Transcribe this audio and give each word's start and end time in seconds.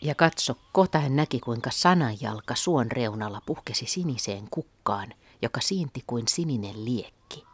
Ja 0.00 0.14
katso, 0.14 0.56
kohta 0.72 0.98
hän 0.98 1.16
näki, 1.16 1.40
kuinka 1.40 1.70
sananjalka 1.70 2.54
suon 2.54 2.92
reunalla 2.92 3.40
puhkesi 3.46 3.86
siniseen 3.86 4.48
kukkaan, 4.50 5.14
joka 5.42 5.60
siinti 5.60 6.04
kuin 6.06 6.28
sininen 6.28 6.84
liekki. 6.84 7.44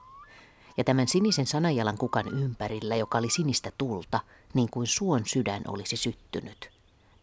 Ja 0.77 0.85
tämän 0.85 1.09
sinisen 1.09 1.46
sananjalan 1.46 1.99
kukan 1.99 2.29
ympärillä, 2.29 2.96
joka 2.96 3.19
oli 3.19 3.30
sinistä 3.30 3.72
tulta, 3.79 4.21
niin 4.54 4.71
kuin 4.71 4.87
suon 4.87 5.22
sydän 5.26 5.62
olisi 5.69 5.97
syttynyt, 5.97 6.71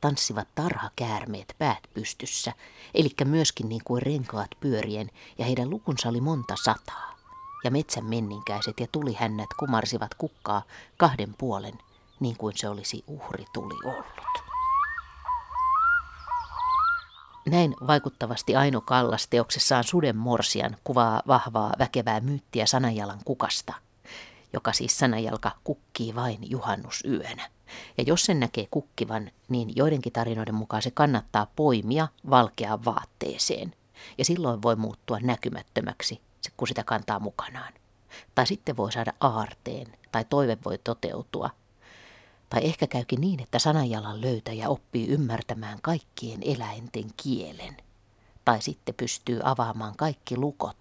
tanssivat 0.02 0.48
tarhakäärmeet 0.56 1.56
päät 1.58 1.84
pystyssä, 1.94 2.54
eli 2.94 3.10
myöskin 3.26 3.70
niin 3.70 3.82
kuin 3.86 4.02
renkaat 4.02 4.52
pyörien, 4.60 5.12
ja 5.38 5.46
heidän 5.46 5.70
lukunsa 5.70 6.10
oli 6.10 6.22
monta 6.22 6.56
sataa. 6.64 7.18
Ja 7.64 7.72
metsän 7.72 8.06
menninkäiset 8.06 8.80
ja 8.80 8.88
tulihännät 8.92 9.50
kumarsivat 9.60 10.14
kukkaa 10.14 10.64
kahden 10.98 11.36
puolen, 11.38 11.74
niin 12.20 12.38
kuin 12.38 12.58
se 12.58 12.70
olisi 12.70 13.04
uhri 13.08 13.46
tuli 13.54 13.76
ollut. 13.86 14.51
Näin 17.46 17.76
vaikuttavasti 17.88 18.56
Aino 18.56 18.82
Kallas 18.82 19.28
teoksessaan 19.28 19.84
Suden 19.84 20.18
morsian 20.18 20.78
kuvaa 20.84 21.22
vahvaa 21.28 21.74
väkevää 21.80 22.20
myyttiä 22.20 22.66
Sanajalan 22.66 23.20
kukasta, 23.26 23.74
joka 24.54 24.74
siis 24.74 24.98
Sanajalka 24.98 25.52
kukkii 25.64 26.16
vain 26.16 26.52
juhannusyönä. 26.52 27.50
Ja 27.98 28.04
jos 28.08 28.26
sen 28.26 28.40
näkee 28.40 28.68
kukkivan, 28.72 29.32
niin 29.50 29.76
joidenkin 29.76 30.14
tarinoiden 30.14 30.56
mukaan 30.56 30.82
se 30.82 30.92
kannattaa 30.92 31.48
poimia 31.56 32.08
valkeaan 32.30 32.86
vaatteeseen. 32.86 33.74
Ja 34.18 34.26
silloin 34.26 34.62
voi 34.62 34.76
muuttua 34.76 35.20
näkymättömäksi, 35.20 36.22
kun 36.58 36.68
sitä 36.68 36.84
kantaa 36.84 37.20
mukanaan. 37.20 37.74
Tai 38.36 38.48
sitten 38.48 38.78
voi 38.78 38.92
saada 38.92 39.14
aarteen, 39.20 39.88
tai 40.12 40.26
toive 40.30 40.58
voi 40.66 40.78
toteutua– 40.78 41.50
tai 42.52 42.66
ehkä 42.66 42.88
käykin 42.88 43.22
niin, 43.22 43.42
että 43.42 43.60
sananjalan 43.60 44.22
löytäjä 44.22 44.70
oppii 44.70 45.08
ymmärtämään 45.08 45.80
kaikkien 45.82 46.40
eläinten 46.44 47.06
kielen. 47.24 47.78
Tai 48.46 48.62
sitten 48.62 48.96
pystyy 48.96 49.40
avaamaan 49.44 49.96
kaikki 49.98 50.38
lukot 50.38 50.78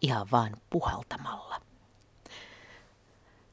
ihan 0.00 0.26
vain 0.32 0.56
puhaltamalla. 0.70 1.60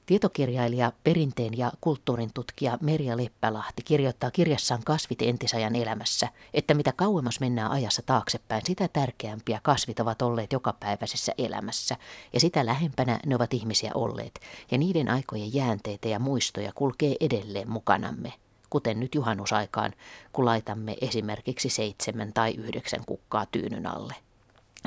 Tietokirjailija, 0.05 0.91
perinteen 1.03 1.57
ja 1.57 1.71
kulttuurin 1.81 2.33
tutkija 2.33 2.77
Merja 2.81 3.17
Leppälahti 3.17 3.83
kirjoittaa 3.83 4.31
kirjassaan 4.31 4.81
Kasvit 4.85 5.21
entisajan 5.21 5.75
elämässä, 5.75 6.29
että 6.53 6.73
mitä 6.73 6.93
kauemmas 6.95 7.39
mennään 7.39 7.71
ajassa 7.71 8.01
taaksepäin, 8.05 8.61
sitä 8.65 8.87
tärkeämpiä 8.87 9.59
kasvit 9.63 9.99
ovat 9.99 10.21
olleet 10.21 10.53
jokapäiväisessä 10.53 11.33
elämässä, 11.37 11.97
ja 12.33 12.39
sitä 12.39 12.65
lähempänä 12.65 13.19
ne 13.25 13.35
ovat 13.35 13.53
ihmisiä 13.53 13.91
olleet, 13.95 14.39
ja 14.71 14.77
niiden 14.77 15.09
aikojen 15.09 15.53
jäänteitä 15.53 16.07
ja 16.07 16.19
muistoja 16.19 16.71
kulkee 16.75 17.15
edelleen 17.19 17.69
mukanamme, 17.69 18.33
kuten 18.69 18.99
nyt 18.99 19.15
juhannusaikaan, 19.15 19.93
kun 20.33 20.45
laitamme 20.45 20.95
esimerkiksi 21.01 21.69
seitsemän 21.69 22.33
tai 22.33 22.53
yhdeksän 22.53 23.05
kukkaa 23.05 23.45
tyynyn 23.45 23.85
alle. 23.85 24.15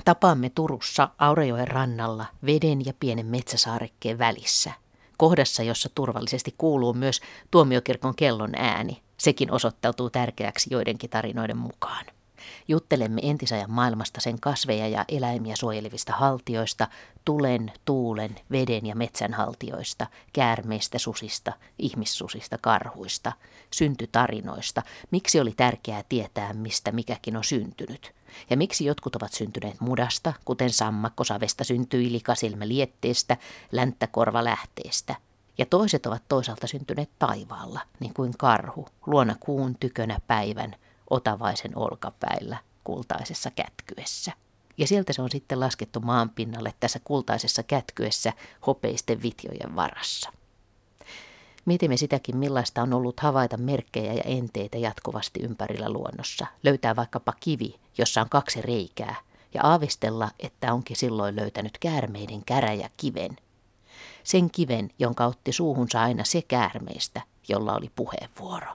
Tapaamme 0.04 0.50
Turussa 0.50 1.08
Aurejoen 1.18 1.68
rannalla 1.68 2.26
veden 2.46 2.86
ja 2.86 2.92
pienen 3.00 3.26
metsäsaarekkeen 3.26 4.18
välissä– 4.18 4.72
kohdassa, 5.16 5.62
jossa 5.62 5.88
turvallisesti 5.94 6.54
kuuluu 6.58 6.94
myös 6.94 7.20
tuomiokirkon 7.50 8.14
kellon 8.14 8.52
ääni. 8.56 9.02
Sekin 9.18 9.50
osoittautuu 9.50 10.10
tärkeäksi 10.10 10.70
joidenkin 10.72 11.10
tarinoiden 11.10 11.56
mukaan. 11.56 12.06
Juttelemme 12.68 13.20
entisajan 13.24 13.70
maailmasta 13.70 14.20
sen 14.20 14.40
kasveja 14.40 14.88
ja 14.88 15.04
eläimiä 15.08 15.56
suojelevista 15.56 16.12
haltioista, 16.12 16.88
tulen, 17.24 17.72
tuulen, 17.84 18.36
veden 18.50 18.86
ja 18.86 18.96
metsän 18.96 19.34
haltioista, 19.34 20.06
käärmeistä, 20.32 20.98
susista, 20.98 21.52
ihmissusista, 21.78 22.58
karhuista, 22.58 23.32
syntytarinoista, 23.72 24.82
miksi 25.10 25.40
oli 25.40 25.52
tärkeää 25.56 26.02
tietää, 26.08 26.52
mistä 26.52 26.92
mikäkin 26.92 27.36
on 27.36 27.44
syntynyt. 27.44 28.15
Ja 28.50 28.56
miksi 28.56 28.84
jotkut 28.84 29.16
ovat 29.16 29.32
syntyneet 29.32 29.80
mudasta, 29.80 30.32
kuten 30.44 30.70
sammakko 30.70 31.24
savesta 31.24 31.64
syntyi 31.64 32.12
likasilmä 32.12 32.68
lietteestä, 32.68 33.36
länttäkorva 33.72 34.44
lähteestä. 34.44 35.14
Ja 35.58 35.66
toiset 35.66 36.06
ovat 36.06 36.22
toisaalta 36.28 36.66
syntyneet 36.66 37.10
taivaalla, 37.18 37.80
niin 38.00 38.14
kuin 38.14 38.32
karhu, 38.38 38.88
luona 39.06 39.36
kuun 39.40 39.76
tykönä 39.80 40.20
päivän, 40.26 40.76
otavaisen 41.10 41.78
olkapäillä, 41.78 42.56
kultaisessa 42.84 43.50
kätkyessä. 43.50 44.32
Ja 44.78 44.86
sieltä 44.86 45.12
se 45.12 45.22
on 45.22 45.30
sitten 45.30 45.60
laskettu 45.60 46.00
maanpinnalle 46.00 46.74
tässä 46.80 47.00
kultaisessa 47.04 47.62
kätkyessä 47.62 48.32
hopeisten 48.66 49.22
vitjojen 49.22 49.76
varassa. 49.76 50.30
Mietimme 51.66 51.96
sitäkin, 51.96 52.36
millaista 52.36 52.82
on 52.82 52.92
ollut 52.92 53.20
havaita 53.20 53.56
merkkejä 53.56 54.12
ja 54.12 54.22
enteitä 54.24 54.78
jatkuvasti 54.78 55.40
ympärillä 55.40 55.90
luonnossa. 55.90 56.46
Löytää 56.62 56.96
vaikkapa 56.96 57.32
kivi, 57.40 57.74
jossa 57.98 58.20
on 58.20 58.28
kaksi 58.28 58.62
reikää, 58.62 59.16
ja 59.54 59.60
aavistella, 59.64 60.30
että 60.40 60.72
onkin 60.72 60.96
silloin 60.96 61.36
löytänyt 61.36 61.78
käärmeiden 61.78 62.44
käräjä 62.44 62.90
kiven. 62.96 63.36
Sen 64.22 64.50
kiven, 64.50 64.90
jonka 64.98 65.26
otti 65.26 65.52
suuhunsa 65.52 66.02
aina 66.02 66.24
se 66.24 66.42
käärmeistä, 66.42 67.22
jolla 67.48 67.76
oli 67.76 67.90
puheenvuoro. 67.96 68.68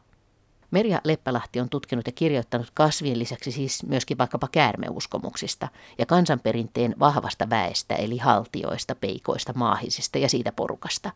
Merja 0.72 1.02
Leppälahti 1.04 1.60
on 1.60 1.70
tutkinut 1.70 2.08
ja 2.08 2.12
kirjoittanut 2.12 2.72
kasvien 2.74 3.20
lisäksi 3.20 3.52
siis 3.52 3.84
myöskin 3.84 4.18
vaikkapa 4.18 4.48
käärmeuskomuksista 4.52 5.68
ja 5.98 6.06
kansanperinteen 6.06 6.96
vahvasta 7.00 7.50
väestä 7.50 7.96
eli 7.96 8.18
haltioista, 8.18 8.96
peikoista, 8.96 9.54
maahisista 9.56 10.18
ja 10.18 10.30
siitä 10.30 10.52
porukasta. 10.52 11.12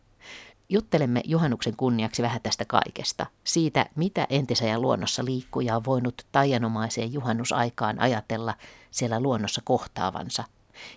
Juttelemme 0.70 1.22
juhannuksen 1.26 1.76
kunniaksi 1.78 2.22
vähän 2.22 2.42
tästä 2.44 2.66
kaikesta, 2.66 3.26
siitä 3.44 3.86
mitä 3.96 4.28
entisajan 4.30 4.82
luonnossa 4.82 5.26
liikkuja 5.26 5.76
on 5.76 5.86
voinut 5.86 6.26
taianomaiseen 6.32 7.14
juhannusaikaan 7.14 8.00
ajatella 8.00 8.54
siellä 8.92 9.20
luonnossa 9.20 9.62
kohtaavansa, 9.66 10.44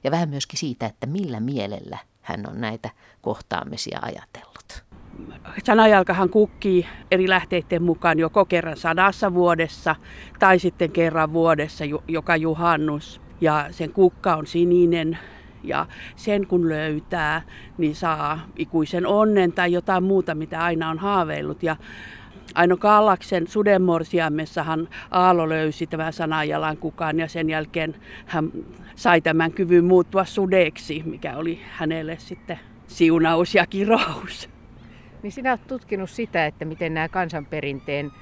ja 0.05 0.11
vähän 0.11 0.29
myöskin 0.29 0.59
siitä, 0.59 0.87
että 0.87 1.06
millä 1.06 1.41
mielellä 1.41 1.99
hän 2.23 2.45
on 2.49 2.61
näitä 2.61 2.91
kohtaamisia 3.23 3.99
ajatellut. 4.03 4.84
Sanajalkahan 5.65 6.31
kukkii 6.31 6.87
eri 7.11 7.29
lähteiden 7.29 7.83
mukaan 7.83 8.19
joko 8.19 8.45
kerran 8.45 8.77
sadassa 8.77 9.35
vuodessa 9.35 9.97
tai 10.39 10.59
sitten 10.59 10.93
kerran 10.93 11.33
vuodessa 11.33 11.85
joka 12.09 12.37
juhannus. 12.37 13.21
Ja 13.41 13.67
sen 13.71 13.93
kukka 13.93 14.37
on 14.37 14.47
sininen 14.47 15.19
ja 15.62 15.86
sen 16.16 16.46
kun 16.46 16.69
löytää, 16.69 17.42
niin 17.78 17.94
saa 17.94 18.41
ikuisen 18.56 19.06
onnen 19.06 19.52
tai 19.52 19.72
jotain 19.72 20.04
muuta, 20.04 20.34
mitä 20.34 20.60
aina 20.64 20.91
on 20.91 20.98
haaveillut. 20.98 21.62
Ja 21.62 21.76
Aino 22.54 22.76
Kallaksen 22.76 23.46
sudenmorsiamessahan 23.46 24.88
Aalo 25.10 25.48
löysi 25.48 25.86
tämän 25.86 26.12
sanajalan 26.12 26.76
kukaan 26.76 27.19
ja 27.19 27.28
sen 27.28 27.50
jälkeen 27.50 27.94
hän 28.26 28.52
sai 28.96 29.20
tämän 29.20 29.52
kyvyn 29.52 29.84
muuttua 29.84 30.24
sudeksi, 30.24 31.02
mikä 31.06 31.36
oli 31.36 31.60
hänelle 31.70 32.16
sitten 32.19 32.58
siunaus 32.86 33.54
ja 33.54 33.66
kirous. 33.66 34.50
Niin 35.22 35.32
sinä 35.32 35.50
olet 35.50 35.66
tutkinut 35.66 36.10
sitä, 36.10 36.46
että 36.46 36.64
miten 36.64 36.94
nämä 36.94 37.08
kansanperinteen 37.08 38.12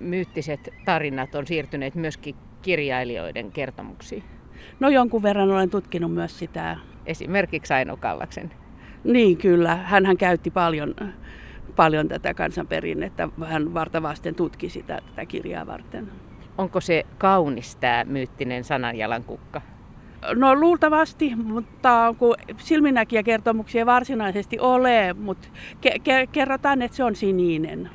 myyttiset 0.00 0.68
tarinat 0.84 1.34
on 1.34 1.46
siirtyneet 1.46 1.94
myöskin 1.94 2.34
kirjailijoiden 2.62 3.52
kertomuksiin. 3.52 4.37
No 4.80 4.88
jonkun 4.88 5.22
verran 5.22 5.50
olen 5.50 5.70
tutkinut 5.70 6.14
myös 6.14 6.38
sitä. 6.38 6.76
Esimerkiksi 7.06 7.74
Aino 7.74 7.96
Kallaksen. 7.96 8.50
Niin 9.04 9.38
kyllä, 9.38 9.76
hän 9.76 10.16
käytti 10.16 10.50
paljon, 10.50 10.94
paljon 11.76 12.08
tätä 12.08 12.34
kansanperinnettä. 12.34 13.28
Hän 13.44 13.74
vartavasten 13.74 14.34
tutki 14.34 14.68
sitä 14.68 14.98
tätä 15.06 15.26
kirjaa 15.26 15.66
varten. 15.66 16.12
Onko 16.58 16.80
se 16.80 17.06
kaunis 17.18 17.76
tämä 17.76 18.04
myyttinen 18.04 18.64
sananjalan 18.64 19.24
kukka? 19.24 19.60
No 20.34 20.54
luultavasti, 20.54 21.34
mutta 21.36 22.14
kun 22.18 22.34
silminnäkijäkertomuksia 22.56 23.86
varsinaisesti 23.86 24.58
ole, 24.60 25.14
mutta 25.14 25.48
ke- 25.86 25.98
ke- 25.98 26.28
kerrotaan, 26.32 26.82
että 26.82 26.96
se 26.96 27.04
on 27.04 27.16
sininen. 27.16 27.90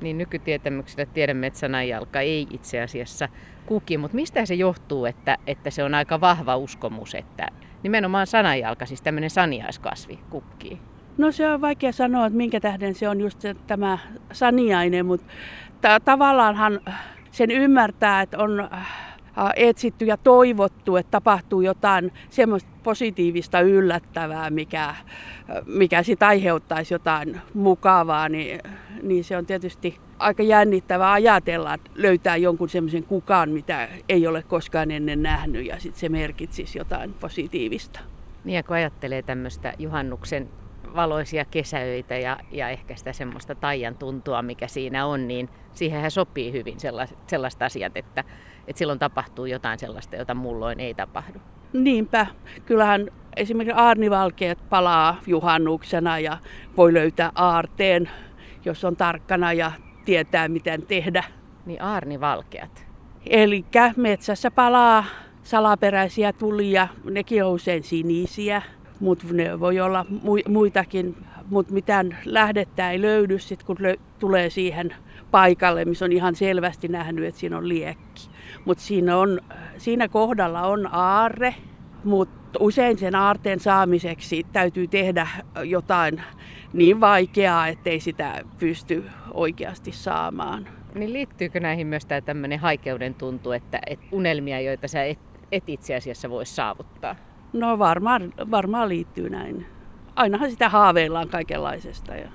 Niin 0.00 0.18
nykytietämyksellä 0.18 1.06
tiedämme, 1.06 1.46
että 1.46 1.58
sananjalka 1.58 2.20
ei 2.20 2.46
itse 2.50 2.80
asiassa 2.80 3.28
kuki, 3.68 3.98
mutta 3.98 4.14
mistä 4.14 4.46
se 4.46 4.54
johtuu, 4.54 5.04
että, 5.04 5.36
että 5.46 5.70
se 5.70 5.84
on 5.84 5.94
aika 5.94 6.20
vahva 6.20 6.56
uskomus, 6.56 7.14
että 7.14 7.46
nimenomaan 7.82 8.26
sananjalka, 8.26 8.86
siis 8.86 9.02
tämmöinen 9.02 9.30
saniaiskasvi, 9.30 10.18
kukkii? 10.30 10.78
No 11.18 11.32
se 11.32 11.50
on 11.50 11.60
vaikea 11.60 11.92
sanoa, 11.92 12.26
että 12.26 12.36
minkä 12.36 12.60
tähden 12.60 12.94
se 12.94 13.08
on 13.08 13.20
just 13.20 13.38
tämä 13.66 13.98
saniainen, 14.32 15.06
mutta 15.06 15.26
ta- 15.80 16.00
tavallaanhan 16.00 16.80
sen 17.30 17.50
ymmärtää, 17.50 18.22
että 18.22 18.38
on 18.38 18.68
etsitty 19.56 20.04
ja 20.04 20.16
toivottu, 20.16 20.96
että 20.96 21.10
tapahtuu 21.10 21.60
jotain 21.60 22.12
semmoista 22.30 22.70
positiivista 22.82 23.60
yllättävää, 23.60 24.50
mikä, 24.50 24.94
mikä 25.66 26.02
sitten 26.02 26.28
aiheuttaisi 26.28 26.94
jotain 26.94 27.40
mukavaa, 27.54 28.28
niin, 28.28 28.60
niin 29.02 29.24
se 29.24 29.36
on 29.36 29.46
tietysti 29.46 29.98
aika 30.18 30.42
jännittävää 30.42 31.12
ajatella, 31.12 31.74
että 31.74 31.90
löytää 31.94 32.36
jonkun 32.36 32.68
semmoisen 32.68 33.04
kukaan, 33.04 33.50
mitä 33.50 33.88
ei 34.08 34.26
ole 34.26 34.42
koskaan 34.42 34.90
ennen 34.90 35.22
nähnyt 35.22 35.66
ja 35.66 35.80
sitten 35.80 36.00
se 36.00 36.08
merkitsisi 36.08 36.78
jotain 36.78 37.14
positiivista. 37.20 38.00
Niin 38.44 38.56
ja 38.56 38.62
kun 38.62 38.76
ajattelee 38.76 39.22
tämmöistä 39.22 39.74
juhannuksen 39.78 40.48
valoisia 40.96 41.44
kesäöitä 41.44 42.16
ja, 42.16 42.36
ja 42.50 42.68
ehkä 42.68 42.96
sitä 42.96 43.12
semmoista 43.12 43.54
taian 43.54 43.94
tuntua, 43.94 44.42
mikä 44.42 44.68
siinä 44.68 45.06
on, 45.06 45.28
niin 45.28 45.48
siihen 45.72 46.10
sopii 46.10 46.52
hyvin 46.52 46.80
sellaiset, 46.80 47.18
sellaiset 47.26 47.62
asiat, 47.62 47.96
että, 47.96 48.24
että 48.66 48.78
silloin 48.78 48.98
tapahtuu 48.98 49.46
jotain 49.46 49.78
sellaista, 49.78 50.16
jota 50.16 50.34
mulloin 50.34 50.80
ei 50.80 50.94
tapahdu. 50.94 51.38
Niinpä. 51.72 52.26
Kyllähän 52.66 53.08
esimerkiksi 53.36 53.80
aarnivalkeat 53.80 54.68
palaa 54.68 55.20
juhannuksena 55.26 56.18
ja 56.18 56.38
voi 56.76 56.94
löytää 56.94 57.32
aarteen, 57.34 58.10
jos 58.64 58.84
on 58.84 58.96
tarkkana 58.96 59.52
ja 59.52 59.72
tietää 60.04 60.48
miten 60.48 60.86
tehdä. 60.86 61.24
Niin 61.66 61.82
aarnivalkeat. 61.82 62.86
Eli 63.26 63.64
metsässä 63.96 64.50
palaa 64.50 65.04
salaperäisiä 65.42 66.32
tulia, 66.32 66.88
nekin 67.04 67.44
on 67.44 67.52
usein 67.52 67.82
sinisiä, 67.82 68.62
mutta 69.00 69.26
ne 69.30 69.60
voi 69.60 69.80
olla 69.80 70.06
muitakin, 70.48 71.16
mutta 71.50 71.74
mitään 71.74 72.18
lähdettä 72.24 72.90
ei 72.90 73.02
löydy 73.02 73.38
sit 73.38 73.62
kun 73.62 73.76
lö- 73.76 74.00
tulee 74.18 74.50
siihen 74.50 74.94
paikalle, 75.30 75.84
missä 75.84 76.04
on 76.04 76.12
ihan 76.12 76.34
selvästi 76.34 76.88
nähnyt, 76.88 77.24
että 77.24 77.40
siinä 77.40 77.58
on 77.58 77.68
liekki. 77.68 78.28
Mutta 78.64 78.82
siinä, 78.84 79.12
siinä 79.78 80.08
kohdalla 80.08 80.62
on 80.62 80.94
aarre, 80.94 81.54
mutta 82.04 82.58
usein 82.60 82.98
sen 82.98 83.14
aarteen 83.14 83.60
saamiseksi 83.60 84.46
täytyy 84.52 84.88
tehdä 84.88 85.28
jotain 85.64 86.22
niin 86.72 87.00
vaikeaa, 87.00 87.68
ettei 87.68 88.00
sitä 88.00 88.42
pysty 88.58 89.04
oikeasti 89.34 89.92
saamaan. 89.92 90.68
Niin 90.94 91.12
liittyykö 91.12 91.60
näihin 91.60 91.86
myös 91.86 92.06
tämä 92.06 92.20
tämmöinen 92.20 92.58
haikeuden 92.58 93.14
tuntu, 93.14 93.52
että, 93.52 93.80
että 93.86 94.06
unelmia, 94.12 94.60
joita 94.60 94.88
sä 94.88 95.04
et, 95.04 95.18
et 95.52 95.64
itse 95.66 95.94
asiassa 95.94 96.30
voi 96.30 96.46
saavuttaa? 96.46 97.16
No 97.52 97.78
varmaan, 97.78 98.32
varmaan 98.50 98.88
liittyy 98.88 99.30
näin. 99.30 99.66
Ainahan 100.16 100.50
sitä 100.50 100.68
haaveillaan 100.68 101.28
kaikenlaisesta. 101.28 102.14
Ja... 102.14 102.28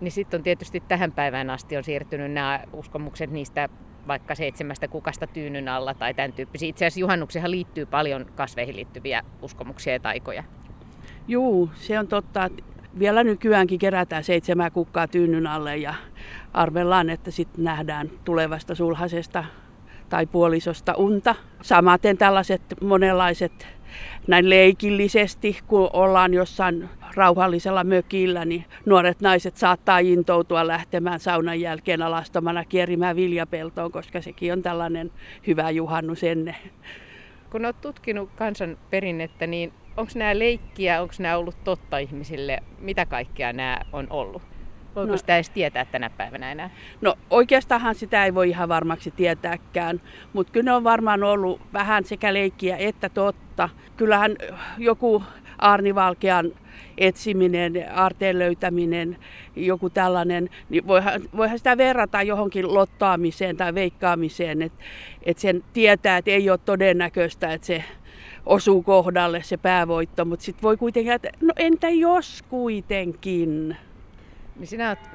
Niin 0.00 0.12
sitten 0.12 0.38
on 0.38 0.44
tietysti 0.44 0.82
tähän 0.88 1.12
päivään 1.12 1.50
asti 1.50 1.76
on 1.76 1.84
siirtynyt 1.84 2.32
nämä 2.32 2.60
uskomukset 2.72 3.30
niistä 3.30 3.68
vaikka 4.06 4.34
seitsemästä 4.34 4.88
kukasta 4.88 5.26
tyynyn 5.26 5.68
alla 5.68 5.94
tai 5.94 6.14
tämän 6.14 6.32
tyyppisiä. 6.32 6.68
Itse 6.68 6.84
asiassa 6.86 7.00
juhannuksihan 7.00 7.50
liittyy 7.50 7.86
paljon 7.86 8.26
kasveihin 8.34 8.76
liittyviä 8.76 9.22
uskomuksia 9.42 9.92
ja 9.92 10.00
taikoja. 10.00 10.44
Juu, 11.28 11.70
se 11.74 11.98
on 11.98 12.08
totta. 12.08 12.48
Vielä 12.98 13.24
nykyäänkin 13.24 13.78
kerätään 13.78 14.24
seitsemää 14.24 14.70
kukkaa 14.70 15.08
tyynyn 15.08 15.46
alle 15.46 15.76
ja 15.76 15.94
arvellaan, 16.52 17.10
että 17.10 17.30
sitten 17.30 17.64
nähdään 17.64 18.10
tulevasta 18.24 18.74
sulhasesta 18.74 19.44
tai 20.08 20.26
puolisosta 20.26 20.94
unta. 20.94 21.34
Samaten 21.62 22.18
tällaiset 22.18 22.62
monenlaiset 22.82 23.66
näin 24.30 24.50
leikillisesti, 24.50 25.58
kun 25.66 25.90
ollaan 25.92 26.34
jossain 26.34 26.88
rauhallisella 27.14 27.84
mökillä, 27.84 28.44
niin 28.44 28.64
nuoret 28.86 29.20
naiset 29.20 29.56
saattaa 29.56 29.98
intoutua 29.98 30.66
lähtemään 30.66 31.20
saunan 31.20 31.60
jälkeen 31.60 32.02
alastomana 32.02 32.64
kierimään 32.64 33.16
viljapeltoon, 33.16 33.92
koska 33.92 34.20
sekin 34.20 34.52
on 34.52 34.62
tällainen 34.62 35.10
hyvä 35.46 35.70
juhannus 35.70 36.24
ennen. 36.24 36.56
Kun 37.50 37.64
olet 37.64 37.80
tutkinut 37.80 38.30
kansan 38.36 38.78
perinnettä, 38.90 39.46
niin 39.46 39.72
onko 39.96 40.12
nämä 40.14 40.38
leikkiä, 40.38 41.02
onko 41.02 41.14
nämä 41.18 41.36
ollut 41.36 41.64
totta 41.64 41.98
ihmisille? 41.98 42.58
Mitä 42.78 43.06
kaikkea 43.06 43.52
nämä 43.52 43.78
on 43.92 44.06
ollut? 44.10 44.42
Voiko 44.94 45.12
no, 45.12 45.18
sitä 45.18 45.34
edes 45.34 45.50
tietää 45.50 45.84
tänä 45.84 46.10
päivänä 46.10 46.52
enää? 46.52 46.70
No 47.00 47.14
oikeastaan 47.30 47.94
sitä 47.94 48.24
ei 48.24 48.34
voi 48.34 48.48
ihan 48.48 48.68
varmaksi 48.68 49.10
tietääkään, 49.10 50.00
mutta 50.32 50.52
kyllä 50.52 50.64
ne 50.64 50.72
on 50.72 50.84
varmaan 50.84 51.22
ollut 51.22 51.60
vähän 51.72 52.04
sekä 52.04 52.34
leikkiä 52.34 52.76
että 52.76 53.08
totta. 53.08 53.68
Kyllähän 53.96 54.36
joku 54.78 55.22
Arni 55.58 55.94
Valkean 55.94 56.52
etsiminen, 56.98 57.72
aarteen 57.94 58.38
löytäminen, 58.38 59.16
joku 59.56 59.90
tällainen, 59.90 60.50
niin 60.68 60.86
voihan, 60.86 61.22
voihan 61.36 61.58
sitä 61.58 61.76
verrata 61.76 62.22
johonkin 62.22 62.74
lottaamiseen 62.74 63.56
tai 63.56 63.74
veikkaamiseen, 63.74 64.62
että 64.62 64.84
et 65.22 65.38
sen 65.38 65.64
tietää, 65.72 66.16
että 66.16 66.30
ei 66.30 66.50
ole 66.50 66.58
todennäköistä, 66.64 67.52
että 67.52 67.66
se 67.66 67.84
osuu 68.46 68.82
kohdalle 68.82 69.42
se 69.42 69.56
päävoitto, 69.56 70.24
mutta 70.24 70.44
sitten 70.44 70.62
voi 70.62 70.76
kuitenkin, 70.76 71.12
että 71.12 71.28
no 71.40 71.52
entä 71.56 71.88
jos 71.88 72.44
kuitenkin? 72.48 73.76
Niin 74.60 74.68
sinä 74.68 74.88
olet 74.88 75.10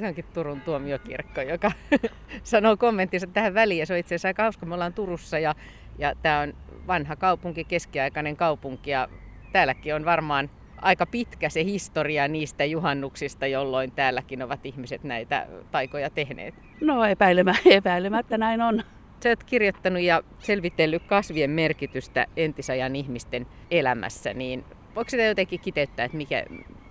se 0.00 0.06
onkin 0.06 0.24
Turun 0.34 0.60
tuomiokirkko, 0.60 1.40
joka 1.40 1.72
sanoo 2.42 2.76
kommenttinsa 2.76 3.26
tähän 3.26 3.54
väliin. 3.54 3.78
Ja 3.80 3.86
se 3.86 3.92
on 3.92 3.98
itse 3.98 4.14
asiassa 4.14 4.28
aika 4.28 4.42
hauska. 4.42 4.66
Me 4.66 4.74
ollaan 4.74 4.92
Turussa 4.92 5.38
ja, 5.38 5.54
ja 5.98 6.14
tämä 6.22 6.40
on 6.40 6.54
vanha 6.86 7.16
kaupunki, 7.16 7.64
keskiaikainen 7.64 8.36
kaupunki. 8.36 8.90
Ja 8.90 9.08
täälläkin 9.52 9.94
on 9.94 10.04
varmaan 10.04 10.50
aika 10.76 11.06
pitkä 11.06 11.48
se 11.48 11.64
historia 11.64 12.28
niistä 12.28 12.64
juhannuksista, 12.64 13.46
jolloin 13.46 13.92
täälläkin 13.92 14.42
ovat 14.42 14.66
ihmiset 14.66 15.04
näitä 15.04 15.46
taikoja 15.70 16.10
tehneet. 16.10 16.54
No 16.80 17.04
epäilemä, 17.04 17.54
epäilemättä 17.70 18.38
näin 18.38 18.60
on. 18.62 18.82
Sä 19.22 19.28
oot 19.28 19.44
kirjoittanut 19.44 20.02
ja 20.02 20.22
selvitellyt 20.38 21.02
kasvien 21.06 21.50
merkitystä 21.50 22.26
entisajan 22.36 22.96
ihmisten 22.96 23.46
elämässä, 23.70 24.34
niin 24.34 24.64
voiko 24.94 25.10
sitä 25.10 25.22
jotenkin 25.22 25.60
kiteyttää, 25.60 26.04
että 26.04 26.16
mikä, 26.16 26.44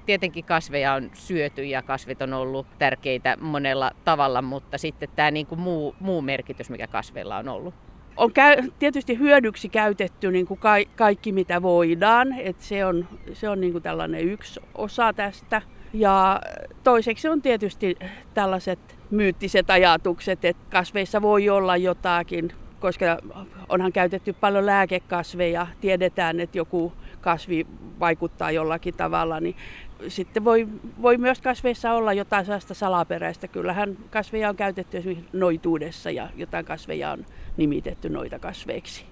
tietenkin 0.05 0.45
kasveja 0.45 0.93
on 0.93 1.09
syöty 1.13 1.63
ja 1.63 1.81
kasvit 1.81 2.21
on 2.21 2.33
ollut 2.33 2.67
tärkeitä 2.79 3.37
monella 3.41 3.91
tavalla, 4.05 4.41
mutta 4.41 4.77
sitten 4.77 5.09
tämä 5.15 5.31
niin 5.31 5.47
kuin 5.47 5.61
muu, 5.61 5.95
muu 5.99 6.21
merkitys, 6.21 6.69
mikä 6.69 6.87
kasveilla 6.87 7.37
on 7.37 7.49
ollut. 7.49 7.73
On 8.17 8.33
käy, 8.33 8.55
tietysti 8.79 9.19
hyödyksi 9.19 9.69
käytetty 9.69 10.31
niin 10.31 10.45
kuin 10.45 10.59
ka, 10.59 10.69
kaikki, 10.95 11.31
mitä 11.31 11.61
voidaan. 11.61 12.33
Et 12.39 12.59
se 12.59 12.85
on, 12.85 13.07
se 13.33 13.49
on 13.49 13.61
niin 13.61 13.71
kuin 13.71 13.83
tällainen 13.83 14.21
yksi 14.21 14.59
osa 14.75 15.13
tästä. 15.13 15.61
Ja 15.93 16.41
toiseksi 16.83 17.27
on 17.27 17.41
tietysti 17.41 17.97
tällaiset 18.33 18.79
myyttiset 19.11 19.69
ajatukset, 19.69 20.45
että 20.45 20.63
kasveissa 20.69 21.21
voi 21.21 21.49
olla 21.49 21.77
jotakin, 21.77 22.51
koska 22.79 23.17
onhan 23.69 23.91
käytetty 23.91 24.33
paljon 24.33 24.65
lääkekasveja. 24.65 25.67
Tiedetään, 25.81 26.39
että 26.39 26.57
joku 26.57 26.93
kasvi 27.21 27.67
vaikuttaa 27.99 28.51
jollakin 28.51 28.93
tavalla, 28.93 29.39
niin 29.39 29.55
sitten 30.07 30.45
voi, 30.45 30.67
voi 31.01 31.17
myös 31.17 31.41
kasveissa 31.41 31.93
olla 31.93 32.13
jotain 32.13 32.45
sellaista 32.45 32.73
salaperäistä. 32.73 33.47
Kyllähän 33.47 33.97
kasveja 34.09 34.49
on 34.49 34.55
käytetty 34.55 34.97
esimerkiksi 34.97 35.29
noituudessa 35.33 36.11
ja 36.11 36.29
jotain 36.35 36.65
kasveja 36.65 37.11
on 37.11 37.25
nimitetty 37.57 38.09
noita 38.09 38.39
kasveiksi. 38.39 39.05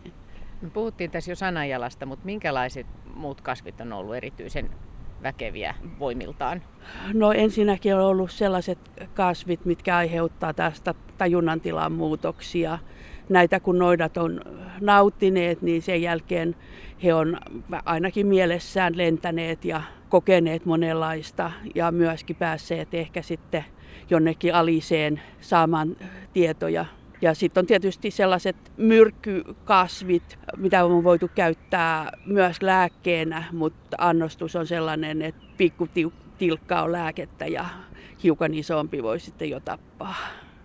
Me 0.61 0.69
puhuttiin 0.69 1.11
tässä 1.11 1.31
jo 1.31 1.35
sanajalasta, 1.35 2.05
mutta 2.05 2.25
minkälaiset 2.25 2.87
muut 3.15 3.41
kasvit 3.41 3.81
on 3.81 3.93
ollut 3.93 4.15
erityisen 4.15 4.69
väkeviä 5.23 5.75
voimiltaan? 5.99 6.61
No 7.13 7.31
ensinnäkin 7.31 7.95
on 7.95 8.01
ollut 8.01 8.31
sellaiset 8.31 8.79
kasvit, 9.13 9.65
mitkä 9.65 9.97
aiheuttaa 9.97 10.53
tästä 10.53 10.93
tajunnan 11.17 11.61
tilan 11.61 11.91
muutoksia. 11.91 12.79
Näitä 13.29 13.59
kun 13.59 13.79
noidat 13.79 14.17
on 14.17 14.41
nauttineet, 14.81 15.61
niin 15.61 15.81
sen 15.81 16.01
jälkeen 16.01 16.55
he 17.03 17.13
on 17.13 17.37
ainakin 17.85 18.27
mielessään 18.27 18.97
lentäneet 18.97 19.65
ja 19.65 19.81
kokeneet 20.09 20.65
monenlaista 20.65 21.51
ja 21.75 21.91
myöskin 21.91 22.35
päässeet 22.35 22.93
ehkä 22.93 23.21
sitten 23.21 23.65
jonnekin 24.09 24.55
aliseen 24.55 25.21
saamaan 25.41 25.97
tietoja. 26.33 26.85
Ja 27.21 27.33
sitten 27.33 27.61
on 27.61 27.67
tietysti 27.67 28.11
sellaiset 28.11 28.55
myrkkykasvit, 28.77 30.39
mitä 30.57 30.85
on 30.85 31.03
voitu 31.03 31.29
käyttää 31.35 32.11
myös 32.25 32.61
lääkkeenä, 32.61 33.43
mutta 33.51 33.97
annostus 33.99 34.55
on 34.55 34.67
sellainen, 34.67 35.21
että 35.21 35.41
pikkutilkka 35.57 36.81
on 36.81 36.91
lääkettä 36.91 37.47
ja 37.47 37.65
hiukan 38.23 38.53
isompi 38.53 39.03
voi 39.03 39.19
sitten 39.19 39.49
jo 39.49 39.59
tappaa. 39.59 40.15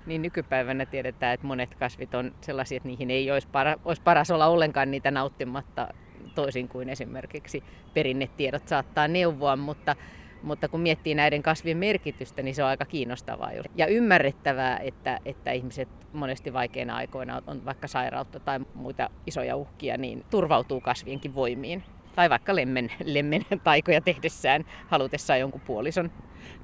Niin 0.07 0.23
nykypäivänä 0.23 0.87
tiedetään, 0.87 1.35
että 1.35 1.47
monet 1.47 1.75
kasvit 1.75 2.15
on 2.15 2.35
sellaisia, 2.41 2.77
että 2.77 2.89
niihin 2.89 3.11
ei 3.11 3.31
olisi, 3.31 3.49
para, 3.53 3.77
olisi 3.85 4.03
paras 4.03 4.31
olla 4.31 4.47
ollenkaan 4.47 4.91
niitä 4.91 5.11
nauttimatta 5.11 5.89
toisin 6.35 6.69
kuin 6.69 6.89
esimerkiksi 6.89 7.63
perinnetiedot 7.95 8.69
saattaa 8.69 9.09
neuvoa, 9.09 9.57
mutta, 9.57 9.97
mutta 10.43 10.69
kun 10.69 10.81
miettii 10.81 11.15
näiden 11.15 11.43
kasvien 11.43 11.77
merkitystä, 11.77 12.43
niin 12.43 12.55
se 12.55 12.63
on 12.63 12.69
aika 12.69 12.85
kiinnostavaa 12.85 13.51
ja 13.75 13.87
ymmärrettävää, 13.87 14.79
että, 14.79 15.19
että 15.25 15.53
ihmiset 15.53 15.89
monesti 16.13 16.53
vaikeina 16.53 16.97
aikoina 16.97 17.43
on 17.47 17.65
vaikka 17.65 17.89
sairautta 17.89 18.41
tai 18.41 18.61
muita 18.75 19.11
isoja 19.27 19.57
uhkia, 19.57 19.99
niin 19.99 20.25
turvautuu 20.31 20.81
kasvienkin 20.81 21.35
voimiin. 21.35 21.85
Tai 22.15 22.31
vaikka 22.31 22.57
lemmen, 22.57 22.93
lemmen 23.05 23.43
taikoja 23.65 24.01
tehdessään 24.01 24.65
halutessaan 24.87 25.41
jonkun 25.41 25.61
puolison. 25.61 26.11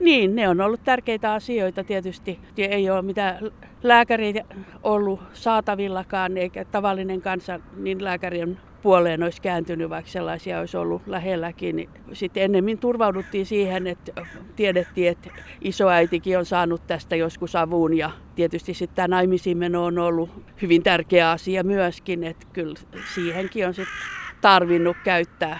Niin, 0.00 0.37
ne 0.37 0.49
on 0.49 0.61
ollut 0.61 0.85
tärkeitä 0.85 1.33
asioita 1.33 1.85
tietysti. 1.85 2.38
Ei 2.57 2.90
ole 2.90 3.02
mitään 3.02 3.50
lääkäriä 3.83 4.45
ollut 4.83 5.21
saatavillakaan, 5.33 6.37
eikä 6.37 6.64
tavallinen 6.64 7.21
kansa, 7.21 7.61
niin 7.76 8.04
lääkäri 8.04 8.42
on 8.42 8.59
puoleen 8.83 9.23
olisi 9.23 9.42
kääntynyt, 9.42 9.90
vaikka 9.90 10.11
sellaisia 10.11 10.61
olisi 10.61 10.76
ollut 10.76 11.07
lähelläkin. 11.07 11.76
Niin 11.76 11.90
sitten 12.12 12.42
ennemmin 12.42 12.78
turvauduttiin 12.78 13.47
siihen, 13.47 13.87
että 13.87 14.12
tiedettiin, 14.57 15.09
että 15.09 15.30
isoäitikin 15.61 16.38
on 16.38 16.47
saanut 16.47 16.87
tästä 16.87 17.16
joskus 17.16 17.57
avun 17.57 17.97
ja 17.97 18.11
tietysti 18.35 18.75
sitten 18.75 18.97
tämä 18.97 19.09
naimisiin 19.09 19.76
on 19.76 19.99
ollut 19.99 20.30
hyvin 20.62 20.83
tärkeä 20.83 21.30
asia 21.30 21.64
myöskin, 21.64 22.25
että 22.25 22.47
kyllä 22.52 22.75
siihenkin 23.14 23.66
on 23.66 23.75
sitten 23.75 23.95
tarvinnut 24.40 24.97
käyttää 25.04 25.59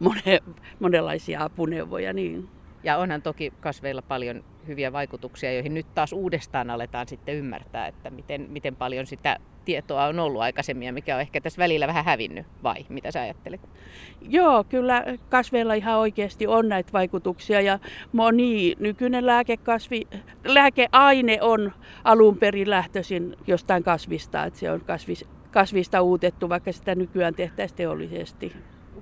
monenlaisia 0.80 1.44
apuneuvoja. 1.44 2.12
Niin. 2.12 2.48
Ja 2.84 2.96
onhan 2.96 3.22
toki 3.22 3.52
kasveilla 3.60 4.02
paljon 4.02 4.44
hyviä 4.66 4.92
vaikutuksia, 4.92 5.52
joihin 5.52 5.74
nyt 5.74 5.94
taas 5.94 6.12
uudestaan 6.12 6.70
aletaan 6.70 7.08
sitten 7.08 7.34
ymmärtää, 7.34 7.86
että 7.86 8.10
miten, 8.10 8.46
miten 8.50 8.76
paljon 8.76 9.06
sitä 9.06 9.36
tietoa 9.64 10.06
on 10.06 10.18
ollut 10.18 10.40
aikaisemmin 10.42 10.86
ja 10.86 10.92
mikä 10.92 11.14
on 11.14 11.20
ehkä 11.20 11.40
tässä 11.40 11.58
välillä 11.58 11.86
vähän 11.86 12.04
hävinnyt, 12.04 12.46
vai 12.62 12.86
mitä 12.88 13.10
sä 13.10 13.20
ajattelet? 13.20 13.60
Joo, 14.20 14.64
kyllä 14.64 15.04
kasveilla 15.28 15.74
ihan 15.74 15.98
oikeasti 15.98 16.46
on 16.46 16.68
näitä 16.68 16.92
vaikutuksia 16.92 17.60
ja 17.60 17.78
moni 18.12 18.74
nykyinen 18.78 19.26
lääkekasvi, 19.26 20.02
lääkeaine 20.44 21.38
on 21.40 21.72
alun 22.04 22.38
perin 22.38 22.70
lähtöisin 22.70 23.36
jostain 23.46 23.82
kasvista, 23.82 24.44
että 24.44 24.58
se 24.58 24.70
on 24.70 24.80
kasvis, 24.80 25.24
kasvista 25.52 26.02
uutettu, 26.02 26.48
vaikka 26.48 26.72
sitä 26.72 26.94
nykyään 26.94 27.34
tehtäisiin 27.34 27.76
teollisesti 27.76 28.52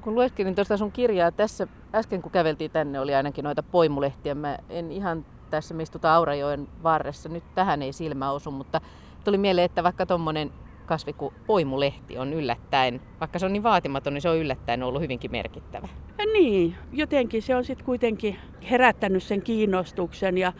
kun 0.01 0.15
lueskelin 0.15 0.55
tuosta 0.55 0.77
sun 0.77 0.93
kirjaa, 0.93 1.33
tässä 1.33 1.67
äsken 1.95 2.23
kun 2.23 2.33
käveltiin 2.33 2.71
tänne, 2.71 3.01
oli 3.01 3.15
ainakin 3.15 3.45
noita 3.45 3.63
poimulehtiä. 3.63 4.35
Mä 4.35 4.59
en 4.69 4.93
ihan 4.93 5.27
tässä, 5.51 5.75
tuota 5.93 6.15
Aurajoen 6.15 6.69
varressa, 6.83 7.29
nyt 7.29 7.45
tähän 7.55 7.83
ei 7.83 7.93
silmä 7.93 8.31
osu, 8.31 8.51
mutta 8.51 8.81
tuli 9.25 9.39
mieleen, 9.39 9.65
että 9.65 9.83
vaikka 9.83 10.07
tuommoinen 10.07 10.51
kasvi 10.91 11.13
kuin 11.13 11.35
poimulehti 11.47 12.19
on 12.19 12.33
yllättäen, 12.33 13.01
vaikka 13.21 13.39
se 13.39 13.47
on 13.47 13.53
niin 13.53 13.63
vaatimaton, 13.63 14.15
niin 14.15 14.23
se 14.23 14.29
on 14.29 14.39
yllättäen 14.39 14.83
ollut 14.83 15.03
hyvinkin 15.03 15.31
merkittävä. 15.31 15.89
Ja 16.19 16.25
niin, 16.33 16.75
jotenkin 16.93 17.43
se 17.43 17.57
on 17.57 17.65
sitten 17.65 17.87
kuitenkin 17.87 18.37
herättänyt 18.71 19.23
sen 19.23 19.43
kiinnostuksen 19.43 20.39
ja 20.39 20.53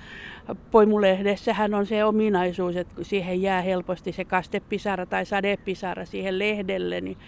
poimulehdessähän 0.71 1.75
on 1.75 1.87
se 1.87 2.05
ominaisuus, 2.05 2.77
että 2.77 3.05
siihen 3.05 3.43
jää 3.43 3.63
helposti 3.63 4.13
se 4.13 4.25
kastepisara 4.25 5.07
tai 5.07 5.27
sadepisara 5.27 6.05
siihen 6.05 6.39
lehdelle, 6.39 7.01
niin 7.01 7.19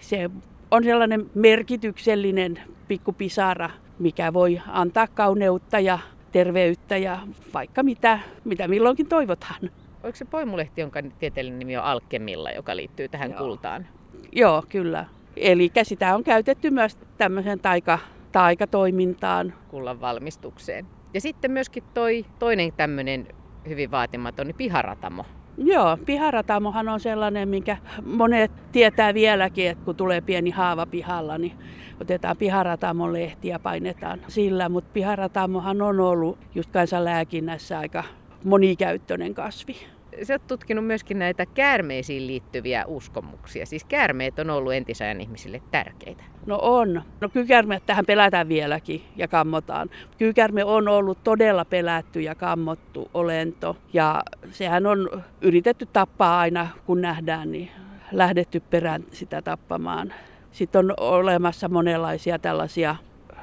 se 0.00 0.30
on 0.70 0.84
sellainen 0.84 1.30
merkityksellinen 1.34 2.60
pikkupisara, 2.88 3.70
mikä 3.98 4.32
voi 4.32 4.60
antaa 4.66 5.06
kauneutta 5.06 5.80
ja 5.80 5.98
terveyttä 6.32 6.96
ja 6.96 7.18
vaikka 7.54 7.82
mitä, 7.82 8.18
mitä 8.44 8.68
milloinkin 8.68 9.08
toivotaan. 9.08 9.70
Oliko 10.02 10.16
se 10.16 10.24
poimulehti, 10.24 10.80
jonka 10.80 11.00
tieteellinen 11.18 11.58
nimi 11.58 11.76
on 11.76 11.84
Alkemilla, 11.84 12.50
joka 12.50 12.76
liittyy 12.76 13.08
tähän 13.08 13.30
Joo. 13.30 13.38
kultaan? 13.38 13.86
Joo, 14.32 14.62
kyllä. 14.68 15.04
Eli 15.36 15.70
sitä 15.82 16.14
on 16.14 16.24
käytetty 16.24 16.70
myös 16.70 16.98
tämmöiseen 17.18 17.60
taika, 17.60 17.98
taikatoimintaan. 18.32 19.54
Kullan 19.68 20.00
valmistukseen. 20.00 20.86
Ja 21.14 21.20
sitten 21.20 21.50
myöskin 21.50 21.82
toi 21.94 22.24
toinen 22.38 22.72
tämmöinen 22.72 23.26
hyvin 23.68 23.90
vaatimaton, 23.90 24.46
niin 24.46 24.56
piharatamo. 24.56 25.24
Joo, 25.58 25.98
piharatamohan 26.06 26.88
on 26.88 27.00
sellainen, 27.00 27.48
minkä 27.48 27.76
monet 28.04 28.52
tietää 28.72 29.14
vieläkin, 29.14 29.70
että 29.70 29.84
kun 29.84 29.96
tulee 29.96 30.20
pieni 30.20 30.50
haava 30.50 30.86
pihalla, 30.86 31.38
niin 31.38 31.52
otetaan 32.00 32.36
piharatamon 32.36 33.12
lehti 33.12 33.48
ja 33.48 33.58
painetaan 33.58 34.20
sillä. 34.28 34.68
Mutta 34.68 34.90
piharatamohan 34.92 35.82
on 35.82 36.00
ollut 36.00 36.38
just 36.54 36.70
kansanlääkinnässä 36.70 37.78
aika 37.78 38.04
monikäyttöinen 38.44 39.34
kasvi. 39.34 39.76
Sä 40.22 40.34
oot 40.34 40.46
tutkinut 40.46 40.86
myöskin 40.86 41.18
näitä 41.18 41.46
käärmeisiin 41.46 42.26
liittyviä 42.26 42.84
uskomuksia. 42.86 43.66
Siis 43.66 43.84
käärmeet 43.84 44.38
on 44.38 44.50
ollut 44.50 44.72
entisajan 44.72 45.20
ihmisille 45.20 45.62
tärkeitä. 45.70 46.24
No 46.46 46.58
on. 46.62 47.02
No 47.20 47.28
kyykärme 47.28 47.80
tähän 47.86 48.06
pelätään 48.06 48.48
vieläkin 48.48 49.02
ja 49.16 49.28
kammotaan. 49.28 49.90
Kyykärme 50.18 50.64
on 50.64 50.88
ollut 50.88 51.24
todella 51.24 51.64
pelätty 51.64 52.20
ja 52.20 52.34
kammottu 52.34 53.10
olento. 53.14 53.76
Ja 53.92 54.22
sehän 54.50 54.86
on 54.86 55.22
yritetty 55.40 55.86
tappaa 55.86 56.40
aina, 56.40 56.68
kun 56.86 57.00
nähdään, 57.00 57.52
niin 57.52 57.70
lähdetty 58.12 58.60
perään 58.60 59.04
sitä 59.12 59.42
tappamaan. 59.42 60.14
Sitten 60.52 60.78
on 60.78 60.94
olemassa 60.98 61.68
monenlaisia 61.68 62.38
tällaisia 62.38 62.96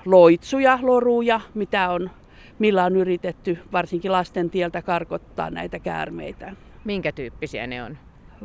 loitsuja, 0.06 0.80
loruja, 0.82 1.42
mitä 1.54 1.90
on, 1.90 2.10
millä 2.60 2.84
on 2.84 2.96
yritetty 2.96 3.58
varsinkin 3.72 4.12
lasten 4.12 4.50
tieltä 4.50 4.82
karkottaa 4.82 5.50
näitä 5.50 5.80
käärmeitä. 5.80 6.56
Minkä 6.86 7.12
tyyppisiä 7.12 7.68
ne 7.68 7.84
on? 7.84 7.98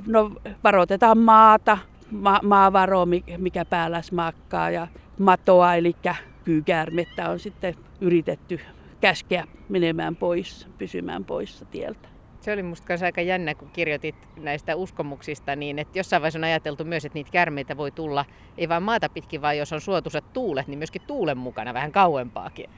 No 0.07 0.33
varoitetaan 0.65 1.19
maata, 1.19 1.79
ma- 2.11 2.41
maavaro, 2.43 3.07
mikä 3.39 3.65
päällä 3.65 4.01
makkaa 4.13 4.71
ja 4.71 4.87
matoa, 5.19 5.75
eli 5.75 5.97
kyykäärmettä 6.45 7.31
on 7.31 7.39
sitten 7.39 7.75
yritetty 8.01 8.61
käskeä 9.01 9.45
menemään 9.69 10.17
pois, 10.17 10.69
pysymään 10.79 11.25
poissa 11.25 11.65
tieltä. 11.65 12.09
Se 12.41 12.53
oli 12.53 12.63
musta 12.63 12.87
kanssa 12.87 13.07
aika 13.07 13.21
jännä, 13.21 13.55
kun 13.55 13.71
kirjoitit 13.73 14.15
näistä 14.37 14.77
uskomuksista, 14.77 15.57
niin 15.57 15.79
että 15.79 15.99
jossain 15.99 16.23
vaiheessa 16.23 16.39
on 16.39 16.45
ajateltu 16.45 16.85
myös, 16.85 17.05
että 17.05 17.17
niitä 17.17 17.31
kärmeitä 17.31 17.77
voi 17.77 17.91
tulla 17.91 18.25
ei 18.59 18.69
vain 18.69 18.83
maata 18.83 19.09
pitkin, 19.09 19.43
vaan 19.43 19.59
jos 19.59 19.73
on 19.73 19.81
suotuisat 19.81 20.33
tuulet, 20.33 20.67
niin 20.67 20.79
myöskin 20.79 21.03
tuulen 21.07 21.39
mukana 21.39 21.75
vähän 21.75 21.93
kauempaakin. 21.93 22.71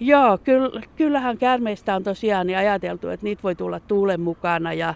Joo, 0.00 0.38
kyllähän 0.96 1.38
käärmeistä 1.38 1.96
on 1.96 2.02
tosiaan 2.04 2.46
niin 2.46 2.58
ajateltu, 2.58 3.08
että 3.08 3.24
niitä 3.24 3.42
voi 3.42 3.54
tulla 3.54 3.80
tuulen 3.80 4.20
mukana 4.20 4.72
ja 4.72 4.94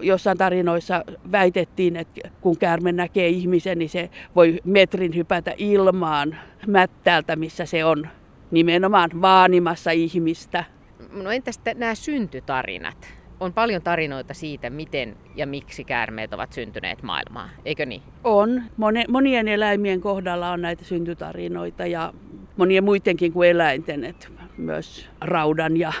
jossain 0.00 0.38
tarinoissa 0.38 1.04
väitettiin, 1.32 1.96
että 1.96 2.30
kun 2.40 2.58
käärme 2.58 2.92
näkee 2.92 3.28
ihmisen, 3.28 3.78
niin 3.78 3.88
se 3.88 4.10
voi 4.36 4.60
metrin 4.64 5.14
hypätä 5.16 5.54
ilmaan 5.56 6.36
mättäältä, 6.66 7.36
missä 7.36 7.66
se 7.66 7.84
on 7.84 8.08
nimenomaan 8.50 9.10
vaanimassa 9.22 9.90
ihmistä. 9.90 10.64
No 11.12 11.30
entäs 11.30 11.60
nämä 11.74 11.94
syntytarinat? 11.94 13.19
On 13.40 13.52
paljon 13.52 13.82
tarinoita 13.82 14.34
siitä, 14.34 14.70
miten 14.70 15.16
ja 15.36 15.46
miksi 15.46 15.84
käärmeet 15.84 16.32
ovat 16.32 16.52
syntyneet 16.52 17.02
maailmaan, 17.02 17.50
eikö 17.64 17.86
niin? 17.86 18.02
On. 18.24 18.62
monien 19.08 19.48
eläimien 19.48 20.00
kohdalla 20.00 20.50
on 20.50 20.62
näitä 20.62 20.84
syntytarinoita 20.84 21.86
ja 21.86 22.12
monien 22.56 22.84
muidenkin 22.84 23.32
kuin 23.32 23.50
eläinten, 23.50 24.04
että 24.04 24.28
myös 24.56 25.08
raudan 25.20 25.76
ja 25.76 25.92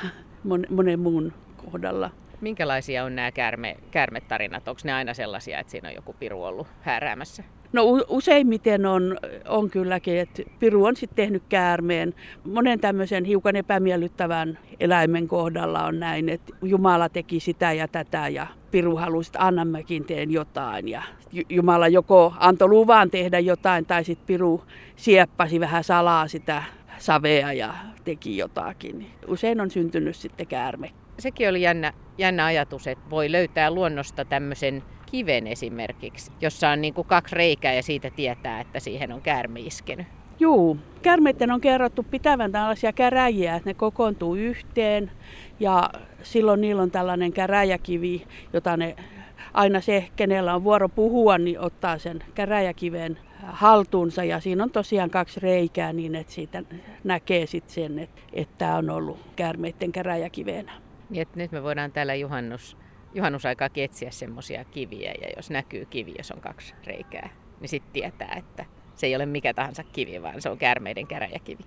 monen 0.70 1.00
muun 1.00 1.32
kohdalla. 1.56 2.10
Minkälaisia 2.40 3.04
on 3.04 3.16
nämä 3.16 3.32
käärme, 3.32 3.76
käärmetarinat? 3.90 4.68
Onko 4.68 4.80
ne 4.84 4.92
aina 4.92 5.14
sellaisia, 5.14 5.58
että 5.58 5.70
siinä 5.70 5.88
on 5.88 5.94
joku 5.94 6.12
piru 6.12 6.42
ollut 6.42 6.66
hääräämässä? 6.80 7.44
No 7.72 7.82
useimmiten 8.08 8.86
on, 8.86 9.18
on 9.48 9.70
kylläkin, 9.70 10.18
että 10.18 10.42
Piru 10.58 10.84
on 10.84 10.96
sitten 10.96 11.16
tehnyt 11.16 11.42
käärmeen. 11.48 12.14
Monen 12.44 12.80
tämmöisen 12.80 13.24
hiukan 13.24 13.56
epämiellyttävän 13.56 14.58
eläimen 14.80 15.28
kohdalla 15.28 15.84
on 15.84 16.00
näin, 16.00 16.28
että 16.28 16.52
Jumala 16.62 17.08
teki 17.08 17.40
sitä 17.40 17.72
ja 17.72 17.88
tätä 17.88 18.28
ja 18.28 18.46
Piru 18.70 18.96
halusi, 18.96 19.28
että 19.28 19.46
anna 19.46 19.64
mäkin 19.64 20.04
teen 20.04 20.30
jotain. 20.30 20.88
Ja 20.88 21.02
Jumala 21.48 21.88
joko 21.88 22.34
antoi 22.38 22.68
luvan 22.68 23.10
tehdä 23.10 23.38
jotain 23.38 23.86
tai 23.86 24.04
sitten 24.04 24.26
Piru 24.26 24.62
sieppasi 24.96 25.60
vähän 25.60 25.84
salaa 25.84 26.28
sitä 26.28 26.62
savea 26.98 27.52
ja 27.52 27.74
teki 28.04 28.36
jotakin. 28.36 29.06
Usein 29.26 29.60
on 29.60 29.70
syntynyt 29.70 30.16
sitten 30.16 30.46
käärme. 30.46 30.90
Sekin 31.18 31.48
oli 31.48 31.62
jännä, 31.62 31.92
jännä 32.18 32.44
ajatus, 32.44 32.86
että 32.86 33.10
voi 33.10 33.32
löytää 33.32 33.70
luonnosta 33.70 34.24
tämmöisen 34.24 34.82
kiven 35.10 35.46
esimerkiksi, 35.46 36.32
jossa 36.40 36.68
on 36.68 36.80
niin 36.80 36.94
kuin 36.94 37.06
kaksi 37.06 37.34
reikää 37.34 37.74
ja 37.74 37.82
siitä 37.82 38.10
tietää, 38.10 38.60
että 38.60 38.80
siihen 38.80 39.12
on 39.12 39.22
käärme 39.22 39.60
iskenyt. 39.60 40.06
Juu, 40.40 40.76
käärmeiden 41.02 41.50
on 41.50 41.60
kerrottu 41.60 42.02
pitävän 42.02 42.52
tällaisia 42.52 42.92
käräjiä, 42.92 43.56
että 43.56 43.70
ne 43.70 43.74
kokoontuu 43.74 44.34
yhteen 44.34 45.10
ja 45.60 45.90
silloin 46.22 46.60
niillä 46.60 46.82
on 46.82 46.90
tällainen 46.90 47.32
käräjäkivi, 47.32 48.26
jota 48.52 48.76
ne 48.76 48.96
aina 49.54 49.80
se, 49.80 50.08
kenellä 50.16 50.54
on 50.54 50.64
vuoro 50.64 50.88
puhua, 50.88 51.38
niin 51.38 51.60
ottaa 51.60 51.98
sen 51.98 52.24
käräjäkiven 52.34 53.18
haltuunsa 53.42 54.24
ja 54.24 54.40
siinä 54.40 54.64
on 54.64 54.70
tosiaan 54.70 55.10
kaksi 55.10 55.40
reikää 55.40 55.92
niin, 55.92 56.14
että 56.14 56.32
siitä 56.32 56.62
näkee 57.04 57.46
sitten 57.46 57.74
sen, 57.74 57.98
että, 57.98 58.20
että 58.32 58.54
tämä 58.58 58.76
on 58.76 58.90
ollut 58.90 59.18
käärmeiden 59.36 59.92
käräjäkivenä. 59.92 60.72
Niin, 61.10 61.28
nyt 61.34 61.52
me 61.52 61.62
voidaan 61.62 61.92
täällä 61.92 62.14
juhannus 62.14 62.76
juhannusaikaakin 63.14 63.84
etsiä 63.84 64.10
semmoisia 64.10 64.64
kiviä 64.64 65.12
ja 65.22 65.28
jos 65.36 65.50
näkyy 65.50 65.86
kivi, 65.86 66.14
jos 66.18 66.30
on 66.30 66.40
kaksi 66.40 66.74
reikää, 66.86 67.28
niin 67.60 67.68
sitten 67.68 67.92
tietää, 67.92 68.34
että 68.38 68.64
se 68.94 69.06
ei 69.06 69.16
ole 69.16 69.26
mikä 69.26 69.54
tahansa 69.54 69.84
kivi, 69.84 70.22
vaan 70.22 70.42
se 70.42 70.50
on 70.50 70.58
käärmeiden 70.58 71.06
käräjäkivi. 71.06 71.62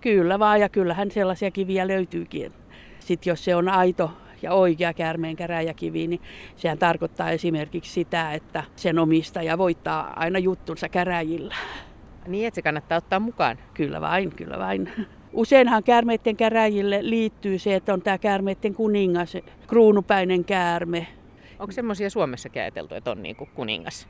Kyllä 0.00 0.38
vaan 0.38 0.60
ja 0.60 0.68
kyllähän 0.68 1.10
sellaisia 1.10 1.50
kiviä 1.50 1.88
löytyykin. 1.88 2.52
Sitten 3.00 3.30
jos 3.30 3.44
se 3.44 3.54
on 3.54 3.68
aito 3.68 4.10
ja 4.42 4.52
oikea 4.52 4.94
käärmeen 4.94 5.36
käräjäkivi, 5.36 6.06
niin 6.06 6.20
sehän 6.56 6.78
tarkoittaa 6.78 7.30
esimerkiksi 7.30 7.92
sitä, 7.92 8.32
että 8.32 8.64
sen 8.76 8.98
omistaja 8.98 9.58
voittaa 9.58 10.12
aina 10.16 10.38
juttunsa 10.38 10.88
käräjillä. 10.88 11.54
Niin, 12.26 12.46
että 12.46 12.54
se 12.54 12.62
kannattaa 12.62 12.98
ottaa 12.98 13.20
mukaan. 13.20 13.58
Kyllä 13.74 14.00
vain, 14.00 14.34
kyllä 14.36 14.58
vain. 14.58 14.92
Useinhan 15.32 15.82
käärmeiden 15.82 16.36
käräjille 16.36 16.98
liittyy 17.02 17.58
se, 17.58 17.74
että 17.74 17.92
on 17.92 18.02
tämä 18.02 18.18
käärmeiden 18.18 18.74
kuningas, 18.74 19.36
kruunupäinen 19.66 20.44
käärme. 20.44 21.06
Onko 21.58 21.72
semmoisia 21.72 22.10
Suomessa 22.10 22.48
ajateltu, 22.56 22.94
että 22.94 23.10
on 23.10 23.22
niin 23.22 23.36
kuin 23.36 23.50
kuningas? 23.54 24.08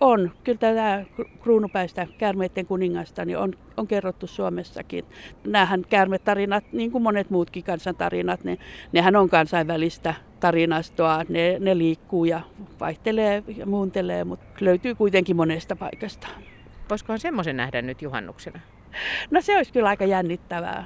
On. 0.00 0.30
Kyllä 0.44 0.58
tämä 0.58 1.04
kruunupäistä 1.42 2.06
käärmeiden 2.18 2.66
kuningasta 2.66 3.24
niin 3.24 3.38
on, 3.38 3.52
on 3.76 3.86
kerrottu 3.86 4.26
Suomessakin. 4.26 5.04
Nämähän 5.44 5.84
käärmetarinat, 5.88 6.64
niin 6.72 6.92
kuin 6.92 7.02
monet 7.02 7.30
muutkin 7.30 7.64
kansantarinat, 7.64 8.44
ne, 8.44 8.58
nehän 8.92 9.16
on 9.16 9.28
kansainvälistä 9.28 10.14
tarinastoa. 10.40 11.24
Ne, 11.28 11.56
ne 11.60 11.78
liikkuu 11.78 12.24
ja 12.24 12.40
vaihtelee 12.80 13.42
ja 13.56 13.66
muuntelee, 13.66 14.24
mutta 14.24 14.46
löytyy 14.60 14.94
kuitenkin 14.94 15.36
monesta 15.36 15.76
paikasta. 15.76 16.28
Voisikohan 16.90 17.18
semmoisen 17.18 17.56
nähdä 17.56 17.82
nyt 17.82 18.02
juhannuksena? 18.02 18.60
No 19.30 19.40
se 19.40 19.56
olisi 19.56 19.72
kyllä 19.72 19.88
aika 19.88 20.04
jännittävää. 20.04 20.84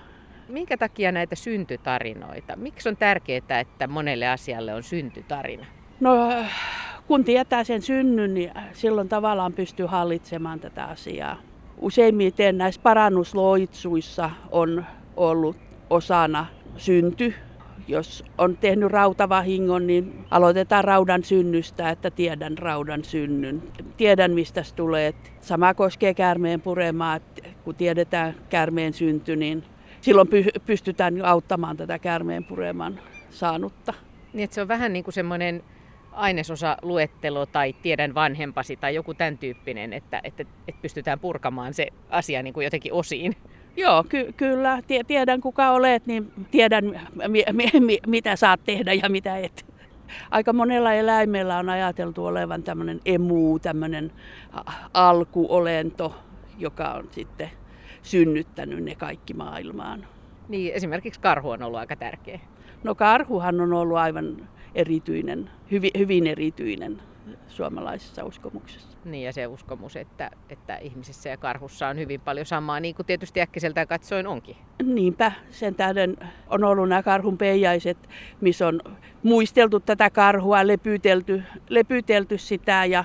Minkä 0.48 0.76
takia 0.76 1.12
näitä 1.12 1.34
syntytarinoita? 1.34 2.56
Miksi 2.56 2.88
on 2.88 2.96
tärkeää, 2.96 3.60
että 3.60 3.86
monelle 3.86 4.28
asialle 4.28 4.74
on 4.74 4.82
syntytarina? 4.82 5.66
No 6.00 6.32
kun 7.06 7.24
tietää 7.24 7.64
sen 7.64 7.82
synnyn, 7.82 8.34
niin 8.34 8.50
silloin 8.72 9.08
tavallaan 9.08 9.52
pystyy 9.52 9.86
hallitsemaan 9.86 10.60
tätä 10.60 10.84
asiaa. 10.84 11.36
Useimmiten 11.78 12.58
näissä 12.58 12.80
parannusloitsuissa 12.82 14.30
on 14.50 14.84
ollut 15.16 15.56
osana 15.90 16.46
synty. 16.76 17.34
Jos 17.88 18.24
on 18.38 18.56
tehnyt 18.56 18.90
rautavahingon, 18.90 19.86
niin 19.86 20.24
aloitetaan 20.30 20.84
raudan 20.84 21.24
synnystä, 21.24 21.90
että 21.90 22.10
tiedän 22.10 22.58
raudan 22.58 23.04
synnyn. 23.04 23.62
Tiedän, 23.96 24.30
mistä 24.30 24.62
se 24.62 24.74
tulee. 24.74 25.14
Sama 25.40 25.74
koskee 25.74 26.14
käärmeen 26.14 26.60
puremaa, 26.60 27.20
kun 27.64 27.74
tiedetään 27.74 28.34
käärmeen 28.48 28.92
synty, 28.92 29.36
niin 29.36 29.64
silloin 30.00 30.28
pystytään 30.66 31.24
auttamaan 31.24 31.76
tätä 31.76 31.98
käärmeen 31.98 32.44
pureman 32.44 33.00
saanutta. 33.30 33.94
Niin, 34.32 34.48
se 34.52 34.60
on 34.60 34.68
vähän 34.68 34.92
niin 34.92 35.04
kuin 35.04 35.14
semmoinen 35.14 35.62
ainesosa 36.12 36.76
luettelo 36.82 37.46
tai 37.46 37.72
tiedän 37.82 38.14
vanhempasi 38.14 38.76
tai 38.76 38.94
joku 38.94 39.14
tämän 39.14 39.38
tyyppinen, 39.38 39.92
että, 39.92 40.20
että, 40.24 40.44
että 40.68 40.82
pystytään 40.82 41.20
purkamaan 41.20 41.74
se 41.74 41.88
asia 42.10 42.42
niin 42.42 42.54
kuin 42.54 42.64
jotenkin 42.64 42.92
osiin. 42.92 43.36
Joo, 43.76 44.04
ky- 44.08 44.32
kyllä. 44.36 44.78
Tiedän 45.06 45.40
kuka 45.40 45.70
olet, 45.70 46.06
niin 46.06 46.32
tiedän 46.50 46.84
mi- 47.28 47.44
mi- 47.52 47.80
mi- 47.80 47.98
mitä 48.06 48.36
saat 48.36 48.60
tehdä 48.64 48.92
ja 48.92 49.08
mitä 49.08 49.36
et. 49.38 49.64
Aika 50.30 50.52
monella 50.52 50.92
eläimellä 50.92 51.58
on 51.58 51.68
ajateltu 51.68 52.26
olevan 52.26 52.62
tämmöinen 52.62 53.00
emu, 53.04 53.58
tämmöinen 53.58 54.12
alkuolento, 54.94 56.14
joka 56.56 56.90
on 56.92 57.04
sitten 57.10 57.50
synnyttänyt 58.02 58.84
ne 58.84 58.94
kaikki 58.94 59.34
maailmaan. 59.34 60.06
Niin, 60.48 60.72
esimerkiksi 60.74 61.20
karhu 61.20 61.50
on 61.50 61.62
ollut 61.62 61.78
aika 61.80 61.96
tärkeä. 61.96 62.40
No 62.84 62.94
karhuhan 62.94 63.60
on 63.60 63.72
ollut 63.72 63.96
aivan 63.96 64.48
erityinen, 64.74 65.50
hyvin, 65.70 65.90
hyvin 65.98 66.26
erityinen 66.26 67.02
suomalaisessa 67.48 68.24
uskomuksessa. 68.24 68.98
Niin 69.04 69.24
ja 69.24 69.32
se 69.32 69.46
uskomus, 69.46 69.96
että, 69.96 70.30
että 70.50 70.76
ihmisessä 70.76 71.28
ja 71.28 71.36
karhussa 71.36 71.88
on 71.88 71.98
hyvin 71.98 72.20
paljon 72.20 72.46
samaa, 72.46 72.80
niin 72.80 72.94
kuin 72.94 73.06
tietysti 73.06 73.40
äkkiseltään 73.40 73.88
katsoen 73.88 74.26
onkin. 74.26 74.56
Niinpä, 74.82 75.32
sen 75.50 75.74
tähden 75.74 76.16
on 76.48 76.64
ollut 76.64 76.88
nämä 76.88 77.02
karhun 77.02 77.38
peijaiset, 77.38 77.98
missä 78.40 78.66
on 78.66 78.80
muisteltu 79.22 79.80
tätä 79.80 80.10
karhua, 80.10 80.66
lepytelty, 80.66 81.42
lepytelty 81.68 82.38
sitä 82.38 82.84
ja 82.84 83.04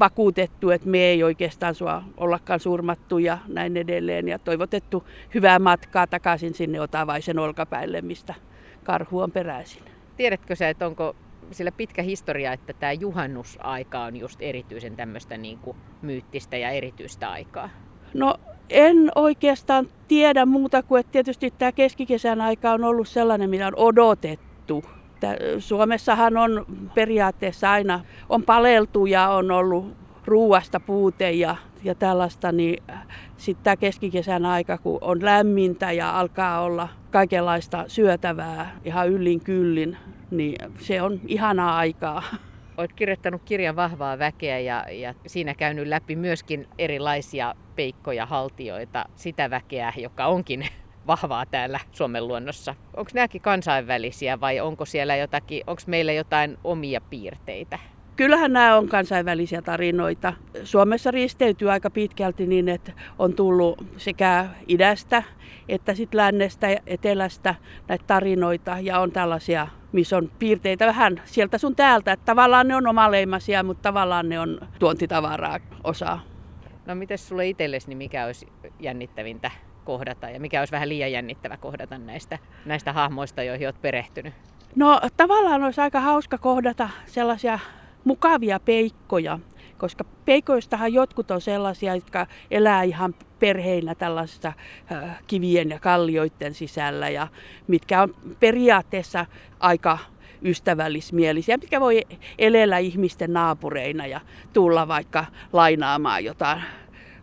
vakuutettu, 0.00 0.70
että 0.70 0.88
me 0.88 0.98
ei 0.98 1.22
oikeastaan 1.22 1.74
sua 1.74 2.02
ollakaan 2.16 2.60
surmattu 2.60 3.18
ja 3.18 3.38
näin 3.48 3.76
edelleen. 3.76 4.28
Ja 4.28 4.38
toivotettu 4.38 5.04
hyvää 5.34 5.58
matkaa 5.58 6.06
takaisin 6.06 6.54
sinne 6.54 6.80
Otavaisen 6.80 7.38
olkapäille, 7.38 8.02
mistä 8.02 8.34
karhu 8.84 9.20
on 9.20 9.32
peräisin. 9.32 9.82
Tiedätkö 10.16 10.56
sä, 10.56 10.68
että 10.68 10.86
onko 10.86 11.16
sillä 11.50 11.72
pitkä 11.72 12.02
historia, 12.02 12.52
että 12.52 12.72
tämä 12.72 12.92
juhannusaika 12.92 14.04
on 14.04 14.16
just 14.16 14.42
erityisen 14.42 14.96
tämmöistä 14.96 15.36
niin 15.36 15.58
kuin 15.58 15.76
myyttistä 16.02 16.56
ja 16.56 16.70
erityistä 16.70 17.30
aikaa? 17.30 17.70
No 18.14 18.34
en 18.70 19.10
oikeastaan 19.14 19.88
tiedä 20.08 20.46
muuta 20.46 20.82
kuin, 20.82 21.00
että 21.00 21.12
tietysti 21.12 21.50
tämä 21.58 21.72
keskikesän 21.72 22.40
aika 22.40 22.72
on 22.72 22.84
ollut 22.84 23.08
sellainen, 23.08 23.50
mitä 23.50 23.66
on 23.66 23.76
odotettu. 23.76 24.84
Suomessahan 25.58 26.36
on 26.36 26.66
periaatteessa 26.94 27.70
aina 27.70 28.00
on 28.28 28.42
paleltu 28.42 29.06
ja 29.06 29.28
on 29.28 29.50
ollut 29.50 29.96
ruuasta 30.24 30.80
puute 30.80 31.30
ja, 31.30 31.56
ja 31.84 31.94
tällaista, 31.94 32.52
niin 32.52 32.82
sitten 33.36 33.64
tämä 33.64 33.76
keskikesän 33.76 34.46
aika, 34.46 34.78
kun 34.78 34.98
on 35.00 35.24
lämmintä 35.24 35.92
ja 35.92 36.18
alkaa 36.18 36.60
olla 36.60 36.88
kaikenlaista 37.10 37.84
syötävää 37.86 38.78
ihan 38.84 39.08
yllin 39.08 39.40
kyllin, 39.40 39.96
niin 40.30 40.56
se 40.78 41.02
on 41.02 41.20
ihanaa 41.26 41.76
aikaa. 41.76 42.22
Olet 42.76 42.92
kirjoittanut 42.92 43.42
kirjan 43.44 43.76
Vahvaa 43.76 44.18
väkeä 44.18 44.58
ja, 44.58 44.84
ja 44.90 45.14
siinä 45.26 45.54
käynyt 45.54 45.86
läpi 45.86 46.16
myöskin 46.16 46.68
erilaisia 46.78 47.54
peikkoja, 47.76 48.26
haltioita, 48.26 49.04
sitä 49.14 49.50
väkeä, 49.50 49.92
joka 49.96 50.26
onkin 50.26 50.66
vahvaa 51.06 51.46
täällä 51.46 51.80
Suomen 51.92 52.28
luonnossa. 52.28 52.74
Onko 52.96 53.10
nämäkin 53.14 53.40
kansainvälisiä 53.42 54.40
vai 54.40 54.60
onko 54.60 54.84
siellä 54.84 55.16
jotakin, 55.16 55.62
onko 55.66 55.82
meillä 55.86 56.12
jotain 56.12 56.58
omia 56.64 57.00
piirteitä? 57.00 57.78
Kyllähän 58.18 58.52
nämä 58.52 58.76
on 58.76 58.88
kansainvälisiä 58.88 59.62
tarinoita. 59.62 60.32
Suomessa 60.64 61.10
risteytyy 61.10 61.70
aika 61.70 61.90
pitkälti 61.90 62.46
niin, 62.46 62.68
että 62.68 62.92
on 63.18 63.32
tullut 63.32 63.84
sekä 63.96 64.48
idästä 64.68 65.22
että 65.68 65.94
sit 65.94 66.14
lännestä 66.14 66.70
ja 66.70 66.78
etelästä 66.86 67.54
näitä 67.88 68.04
tarinoita 68.06 68.76
ja 68.80 69.00
on 69.00 69.12
tällaisia, 69.12 69.68
missä 69.92 70.16
on 70.16 70.30
piirteitä 70.38 70.86
vähän 70.86 71.22
sieltä 71.24 71.58
sun 71.58 71.76
täältä. 71.76 72.12
Että 72.12 72.24
tavallaan 72.24 72.68
ne 72.68 72.76
on 72.76 72.86
omaleimaisia, 72.86 73.62
mutta 73.62 73.82
tavallaan 73.82 74.28
ne 74.28 74.40
on 74.40 74.60
tuontitavaraa 74.78 75.58
osaa. 75.84 76.20
No 76.86 76.94
miten 76.94 77.18
sulle 77.18 77.48
itsellesi, 77.48 77.88
niin 77.88 77.98
mikä 77.98 78.26
olisi 78.26 78.48
jännittävintä 78.80 79.50
kohdata 79.84 80.30
ja 80.30 80.40
mikä 80.40 80.60
olisi 80.60 80.72
vähän 80.72 80.88
liian 80.88 81.12
jännittävä 81.12 81.56
kohdata 81.56 81.98
näistä, 81.98 82.38
näistä 82.64 82.92
hahmoista, 82.92 83.42
joihin 83.42 83.66
olet 83.66 83.82
perehtynyt? 83.82 84.34
No 84.76 85.00
tavallaan 85.16 85.64
olisi 85.64 85.80
aika 85.80 86.00
hauska 86.00 86.38
kohdata 86.38 86.88
sellaisia 87.06 87.58
mukavia 88.08 88.60
peikkoja, 88.60 89.38
koska 89.78 90.04
peikoistahan 90.24 90.92
jotkut 90.92 91.30
on 91.30 91.40
sellaisia, 91.40 91.94
jotka 91.94 92.26
elää 92.50 92.82
ihan 92.82 93.14
perheinä 93.38 93.94
tällaisissa 93.94 94.52
kivien 95.26 95.70
ja 95.70 95.78
kallioiden 95.78 96.54
sisällä 96.54 97.08
ja 97.08 97.28
mitkä 97.66 98.02
on 98.02 98.14
periaatteessa 98.40 99.26
aika 99.60 99.98
ystävällismielisiä, 100.42 101.56
mitkä 101.56 101.80
voi 101.80 102.02
elellä 102.38 102.78
ihmisten 102.78 103.32
naapureina 103.32 104.06
ja 104.06 104.20
tulla 104.52 104.88
vaikka 104.88 105.24
lainaamaan 105.52 106.24
jotain 106.24 106.62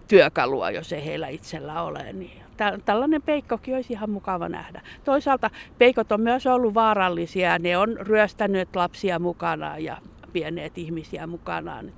työkalua, 0.07 0.71
jos 0.71 0.93
ei 0.93 1.05
heillä 1.05 1.27
itsellä 1.27 1.81
ole. 1.81 2.13
Niin 2.13 2.41
tällainen 2.85 3.21
peikkokin 3.21 3.75
olisi 3.75 3.93
ihan 3.93 4.09
mukava 4.09 4.49
nähdä. 4.49 4.81
Toisaalta 5.03 5.49
peikot 5.77 6.11
on 6.11 6.21
myös 6.21 6.47
ollut 6.47 6.73
vaarallisia. 6.73 7.59
Ne 7.59 7.77
on 7.77 7.97
ryöstänyt 7.99 8.75
lapsia 8.75 9.19
mukana 9.19 9.77
ja 9.77 9.97
pieneet 10.35 10.77
ihmisiä 10.77 11.27
mukanaan. 11.27 11.91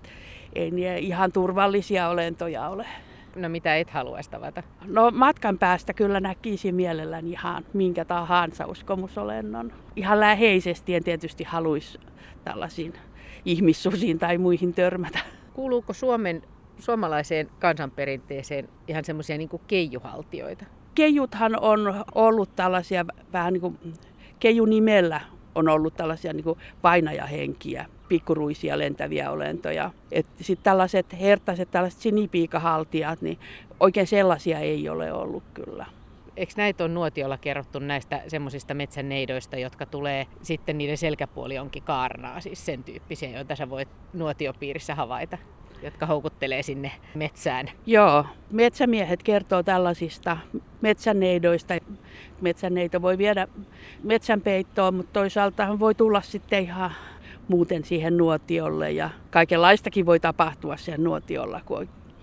Ei 0.54 0.72
ne 0.72 0.98
ihan 0.98 1.32
turvallisia 1.32 2.10
olentoja 2.10 2.70
ole. 2.70 2.86
No 3.36 3.50
mitä 3.50 3.76
et 3.76 3.90
haluaisi 3.90 4.30
tavata? 4.30 4.64
No 4.86 5.12
matkan 5.12 5.58
päästä 5.58 5.94
kyllä 5.94 6.20
näkisin 6.20 6.76
mielelläni 6.76 7.32
ihan 7.32 7.66
minkä 7.74 8.06
tahansa 8.06 8.66
uskomusolennon. 8.66 9.74
Ihan 9.96 10.20
läheisesti 10.20 10.96
en 10.96 11.04
tietysti 11.04 11.44
haluaisi 11.44 12.00
tällaisiin 12.44 12.94
ihmissusiin 13.46 14.20
tai 14.20 14.38
muihin 14.38 14.74
törmätä. 14.74 15.20
Kuuluuko 15.54 15.94
Suomen 15.94 16.42
suomalaiseen 16.80 17.50
kansanperinteeseen 17.60 18.70
ihan 18.88 19.06
semmoisia 19.06 19.38
niin 19.38 19.50
keijuhaltioita? 19.68 20.66
Keijuthan 20.96 21.60
on 21.62 21.80
ollut 22.16 22.56
tällaisia 22.56 23.06
vähän 23.34 23.54
niin 23.54 23.62
kuin 23.62 23.78
keijunimellä 24.40 25.22
on 25.56 25.70
ollut 25.70 25.96
tällaisia 25.96 26.34
niin 26.34 26.44
kuin 26.44 26.60
painajahenkiä, 26.82 27.86
pikkuruisia 28.08 28.78
lentäviä 28.78 29.32
olentoja. 29.32 29.92
Sitten 30.42 30.64
tällaiset 30.64 31.20
hertaiset, 31.20 31.72
tällaiset 31.72 32.00
sinipiikahaltijat, 32.00 33.22
niin 33.22 33.40
oikein 33.80 34.08
sellaisia 34.08 34.60
ei 34.60 34.90
ole 34.90 35.14
ollut 35.14 35.44
kyllä. 35.54 35.86
Eikö 36.38 36.54
näitä 36.58 36.84
on 36.84 36.94
nuotiolla 36.94 37.38
kerrottu 37.38 37.80
näistä 37.80 38.22
semmoisista 38.28 38.74
metsäneidoista, 38.74 39.58
jotka 39.58 39.86
tulee 39.86 40.28
sitten 40.42 40.78
niiden 40.78 40.98
selkäpuoli 40.98 41.60
onkin 41.60 41.84
kaarnaa, 41.84 42.42
siis 42.42 42.66
sen 42.66 42.84
tyyppisiä, 42.84 43.30
joita 43.30 43.56
sä 43.56 43.70
voit 43.70 43.90
nuotiopiirissä 44.14 44.96
havaita? 44.96 45.38
jotka 45.84 46.06
houkuttelee 46.06 46.64
sinne 46.64 46.92
metsään. 47.16 47.70
Joo, 47.86 48.26
metsämiehet 48.52 49.24
kertoo 49.24 49.64
tällaisista 49.64 50.38
metsäneidoista. 50.82 51.74
Metsäneito 52.42 53.02
voi 53.02 53.18
viedä 53.18 53.48
metsänpeittoon, 54.04 54.94
mutta 54.94 55.14
toisaalta 55.14 55.80
voi 55.80 55.96
tulla 55.96 56.22
sitten 56.22 56.64
ihan 56.64 56.92
muuten 57.48 57.84
siihen 57.84 58.18
nuotiolle 58.18 58.92
ja 58.92 59.10
kaikenlaistakin 59.30 60.06
voi 60.06 60.20
tapahtua 60.20 60.78
sen 60.78 61.04
nuotiolla, 61.04 61.62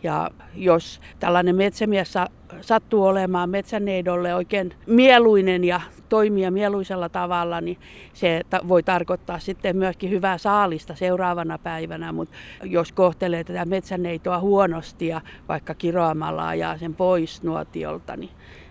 ja 0.03 0.31
jos 0.55 1.01
tällainen 1.19 1.57
metsämies 1.57 2.15
sattuu 2.61 3.05
olemaan 3.05 3.51
metsäneidolle 3.51 4.35
oikein 4.35 4.75
mieluinen 4.87 5.65
ja 5.65 5.81
toimia 6.09 6.51
mieluisella 6.51 7.09
tavalla, 7.09 7.61
niin 7.61 7.79
se 8.13 8.41
voi 8.69 8.83
tarkoittaa 8.83 9.39
sitten 9.39 9.77
myöskin 9.77 10.11
hyvää 10.11 10.39
saalista 10.39 10.95
seuraavana 10.95 11.59
päivänä. 11.59 12.13
Mutta 12.13 12.35
jos 12.63 12.93
kohtelee 12.93 13.45
tätä 13.45 13.65
metsäneitoa 13.65 14.41
huonosti 14.41 15.07
ja 15.07 15.21
vaikka 15.49 15.75
kiroamalla 15.75 16.49
ajaa 16.49 16.79
sen 16.79 16.95
pois 16.95 17.43
nuotiolta, 17.43 18.17
niin 18.17 18.31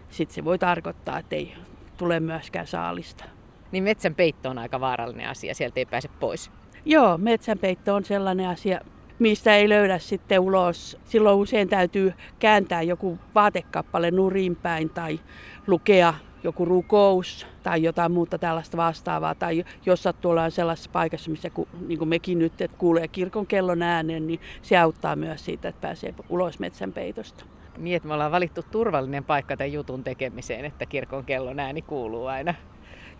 sitten 0.09 0.35
se 0.35 0.45
voi 0.45 0.59
tarkoittaa, 0.59 1.19
että 1.19 1.35
ei 1.35 1.53
tule 1.97 2.19
myöskään 2.19 2.67
saalista. 2.67 3.25
Niin 3.73 3.83
metsän 3.83 4.15
peitto 4.15 4.49
on 4.49 4.57
aika 4.57 4.79
vaarallinen 4.79 5.29
asia, 5.29 5.55
sieltä 5.55 5.79
ei 5.79 5.85
pääse 5.85 6.09
pois. 6.19 6.51
Joo, 6.85 7.17
metsänpeitto 7.17 7.95
on 7.95 8.05
sellainen 8.05 8.47
asia, 8.49 8.81
mistä 9.19 9.55
ei 9.55 9.69
löydä 9.69 9.99
sitten 9.99 10.39
ulos. 10.39 10.97
Silloin 11.05 11.37
usein 11.37 11.69
täytyy 11.69 12.13
kääntää 12.39 12.81
joku 12.81 13.19
vaatekappale 13.35 14.11
nurin 14.11 14.55
päin 14.55 14.89
tai 14.89 15.19
lukea 15.67 16.13
joku 16.43 16.65
rukous 16.65 17.47
tai 17.63 17.83
jotain 17.83 18.11
muuta 18.11 18.37
tällaista 18.37 18.77
vastaavaa. 18.77 19.35
Tai 19.35 19.65
jos 19.85 20.03
sattuu 20.03 20.31
olemaan 20.31 20.51
sellaisessa 20.51 20.89
paikassa, 20.93 21.31
missä 21.31 21.49
niin 21.87 21.99
kuin 21.99 22.09
mekin 22.09 22.39
nyt, 22.39 22.61
että 22.61 22.77
kuulee 22.77 23.07
kirkon 23.07 23.47
kellon 23.47 23.81
äänen, 23.81 24.27
niin 24.27 24.39
se 24.61 24.77
auttaa 24.77 25.15
myös 25.15 25.45
siitä, 25.45 25.67
että 25.67 25.81
pääsee 25.81 26.13
ulos 26.29 26.59
metsän 26.59 26.93
peitosta. 26.93 27.45
Niin, 27.77 27.95
että 27.95 28.07
me 28.07 28.13
ollaan 28.13 28.31
valittu 28.31 28.61
turvallinen 28.71 29.23
paikka 29.23 29.57
tämän 29.57 29.73
jutun 29.73 30.03
tekemiseen, 30.03 30.65
että 30.65 30.85
kirkon 30.85 31.25
kellon 31.25 31.59
ääni 31.59 31.81
kuuluu 31.81 32.25
aina. 32.25 32.53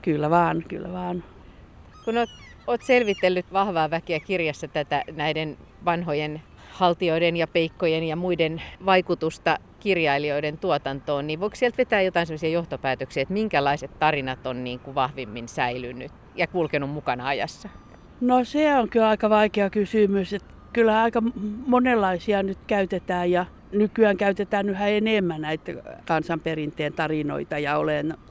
Kyllä 0.04 0.30
vaan, 0.30 0.64
kyllä 0.68 0.94
vaan. 0.94 1.24
Kun 2.06 2.18
olet, 2.18 2.30
olet 2.68 2.82
selvitellyt 2.82 3.54
vahvaa 3.54 3.90
väkeä 3.90 4.20
kirjassa 4.20 4.68
tätä 4.68 5.04
näiden 5.12 5.58
vanhojen 5.86 6.42
haltioiden 6.72 7.38
ja 7.38 7.48
peikkojen 7.48 8.04
ja 8.04 8.16
muiden 8.16 8.62
vaikutusta 8.86 9.58
kirjailijoiden 9.80 10.58
tuotantoon, 10.58 11.28
niin 11.28 11.40
voiko 11.40 11.56
sieltä 11.56 11.78
vetää 11.78 12.02
jotain 12.02 12.28
sellaisia 12.28 12.50
johtopäätöksiä, 12.50 13.22
että 13.22 13.34
minkälaiset 13.34 14.00
tarinat 14.00 14.48
on 14.48 14.64
niin 14.64 14.80
kuin 14.80 14.96
vahvimmin 14.96 15.48
säilynyt 15.48 16.12
ja 16.36 16.48
kulkenut 16.48 16.90
mukana 16.90 17.28
ajassa? 17.28 17.70
No 18.22 18.44
se 18.44 18.76
on 18.76 18.90
kyllä 18.90 19.10
aika 19.10 19.30
vaikea 19.30 19.70
kysymys. 19.70 20.34
Että 20.34 20.54
kyllä 20.74 21.02
aika 21.02 21.24
monenlaisia 21.68 22.44
nyt 22.44 22.58
käytetään 22.68 23.32
ja 23.32 23.46
nykyään 23.74 24.18
käytetään 24.18 24.70
yhä 24.70 24.88
enemmän 24.88 25.42
näitä 25.42 25.72
kansanperinteen 26.06 26.94
tarinoita 26.94 27.60
ja 27.60 27.76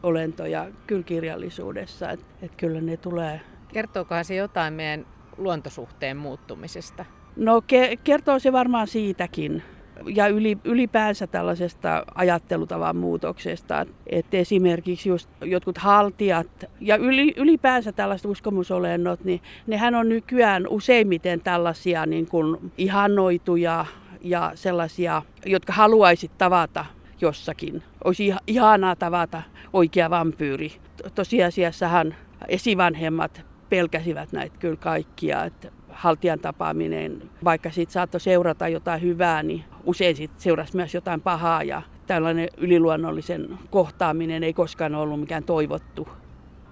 olentoja 0.02 0.66
kyllä 0.86 1.02
kirjallisuudessa. 1.02 2.10
Että 2.10 2.26
et 2.42 2.52
kyllä 2.56 2.80
ne 2.80 2.96
tulee. 2.96 3.40
Kertookohan 3.72 4.24
se 4.24 4.34
jotain 4.34 4.74
meidän 4.74 5.06
luontosuhteen 5.36 6.16
muuttumisesta? 6.16 7.04
No 7.36 7.60
ke- 7.60 7.98
kertoo 8.04 8.38
se 8.38 8.52
varmaan 8.52 8.86
siitäkin 8.86 9.62
ja 10.06 10.26
ylipäänsä 10.64 11.26
tällaisesta 11.26 12.04
ajattelutavan 12.14 12.96
muutoksesta. 12.96 13.86
Että 14.06 14.36
esimerkiksi 14.36 15.08
just 15.08 15.30
jotkut 15.40 15.78
haltijat 15.78 16.64
ja 16.80 16.96
ylipäänsä 17.36 17.92
tällaiset 17.92 18.26
uskomusolennot, 18.26 19.24
niin 19.24 19.40
nehän 19.66 19.94
on 19.94 20.08
nykyään 20.08 20.68
useimmiten 20.68 21.40
tällaisia 21.40 22.06
niin 22.06 22.26
kuin 22.26 22.72
ihannoituja 22.78 23.86
ja 24.24 24.52
sellaisia, 24.54 25.22
jotka 25.46 25.72
haluaisit 25.72 26.38
tavata 26.38 26.84
jossakin. 27.20 27.82
Olisi 28.04 28.34
ihanaa 28.46 28.96
tavata 28.96 29.42
oikea 29.72 30.10
vampyyri. 30.10 30.72
Tosiasiassahan 31.14 32.14
esivanhemmat 32.48 33.42
pelkäsivät 33.68 34.32
näitä 34.32 34.56
kyllä 34.58 34.76
kaikkia. 34.76 35.44
Että 35.44 35.68
haltijan 35.88 36.38
tapaaminen, 36.38 37.30
vaikka 37.44 37.70
siitä 37.70 37.92
saattoi 37.92 38.20
seurata 38.20 38.68
jotain 38.68 39.02
hyvää, 39.02 39.42
niin 39.42 39.64
usein 39.84 40.16
siitä 40.16 40.34
seurasi 40.38 40.76
myös 40.76 40.94
jotain 40.94 41.20
pahaa 41.20 41.62
ja 41.62 41.82
tällainen 42.06 42.48
yliluonnollisen 42.56 43.58
kohtaaminen 43.70 44.44
ei 44.44 44.52
koskaan 44.52 44.94
ollut 44.94 45.20
mikään 45.20 45.44
toivottu. 45.44 46.08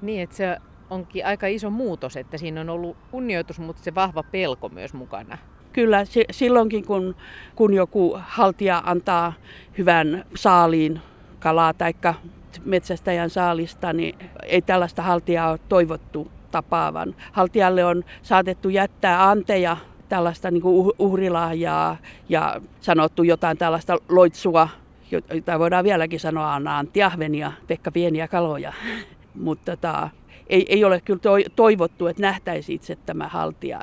Niin, 0.02 0.22
että 0.22 0.36
se 0.36 0.56
onkin 0.90 1.26
aika 1.26 1.46
iso 1.46 1.70
muutos, 1.70 2.16
että 2.16 2.38
siinä 2.38 2.60
on 2.60 2.70
ollut 2.70 2.96
kunnioitus, 3.10 3.58
mutta 3.58 3.82
se 3.82 3.94
vahva 3.94 4.22
pelko 4.22 4.68
myös 4.68 4.94
mukana. 4.94 5.38
Kyllä, 5.72 6.04
silloinkin 6.30 6.84
kun, 6.84 7.14
kun 7.56 7.74
joku 7.74 8.18
haltija 8.20 8.82
antaa 8.86 9.32
hyvän 9.78 10.24
saaliin 10.34 11.00
kalaa 11.38 11.74
tai 11.74 11.94
metsästäjän 12.64 13.30
saalista, 13.30 13.92
niin 13.92 14.18
ei 14.42 14.62
tällaista 14.62 15.02
haltijaa 15.02 15.50
ole 15.50 15.60
toivottu 15.68 16.30
tapaavan. 16.50 17.14
Haltijalle 17.32 17.84
on 17.84 18.04
saatettu 18.22 18.68
jättää 18.68 19.30
anteja 19.30 19.76
tällaista 20.08 20.50
niin 20.50 20.62
kuin 20.62 20.92
uhrilahjaa 20.98 21.96
ja 22.28 22.60
sanottu 22.80 23.22
jotain 23.22 23.58
tällaista 23.58 23.98
loitsua, 24.08 24.68
jota 25.34 25.58
voidaan 25.58 25.84
vieläkin 25.84 26.20
sanoa 26.20 26.54
Anna 26.54 26.78
Antti 26.78 27.02
Ahvenia, 27.02 27.52
Pekka 27.66 27.90
Pieniä 27.90 28.28
kaloja. 28.28 28.72
Mutta 29.34 29.76
tota, 29.76 30.08
ei, 30.46 30.66
ei 30.68 30.84
ole 30.84 31.00
kyllä 31.00 31.20
toivottu, 31.56 32.06
että 32.06 32.22
nähtäisi 32.22 32.74
itse 32.74 32.96
tämä 33.06 33.28
haltija. 33.28 33.80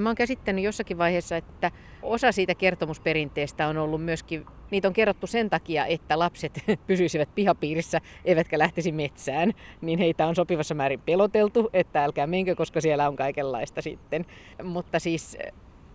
Mä 0.00 0.08
oon 0.08 0.16
käsittänyt 0.16 0.64
jossakin 0.64 0.98
vaiheessa, 0.98 1.36
että 1.36 1.70
osa 2.02 2.32
siitä 2.32 2.54
kertomusperinteestä 2.54 3.68
on 3.68 3.76
ollut 3.76 4.04
myöskin, 4.04 4.46
niitä 4.70 4.88
on 4.88 4.94
kerrottu 4.94 5.26
sen 5.26 5.50
takia, 5.50 5.86
että 5.86 6.18
lapset 6.18 6.64
pysyisivät 6.86 7.34
pihapiirissä 7.34 8.00
eivätkä 8.24 8.58
lähtisi 8.58 8.92
metsään. 8.92 9.52
Niin 9.80 9.98
heitä 9.98 10.26
on 10.26 10.34
sopivassa 10.34 10.74
määrin 10.74 11.00
peloteltu, 11.00 11.70
että 11.72 12.04
älkää 12.04 12.26
menkö, 12.26 12.56
koska 12.56 12.80
siellä 12.80 13.08
on 13.08 13.16
kaikenlaista 13.16 13.82
sitten. 13.82 14.26
Mutta 14.62 14.98
siis 14.98 15.36
eh, 15.40 15.52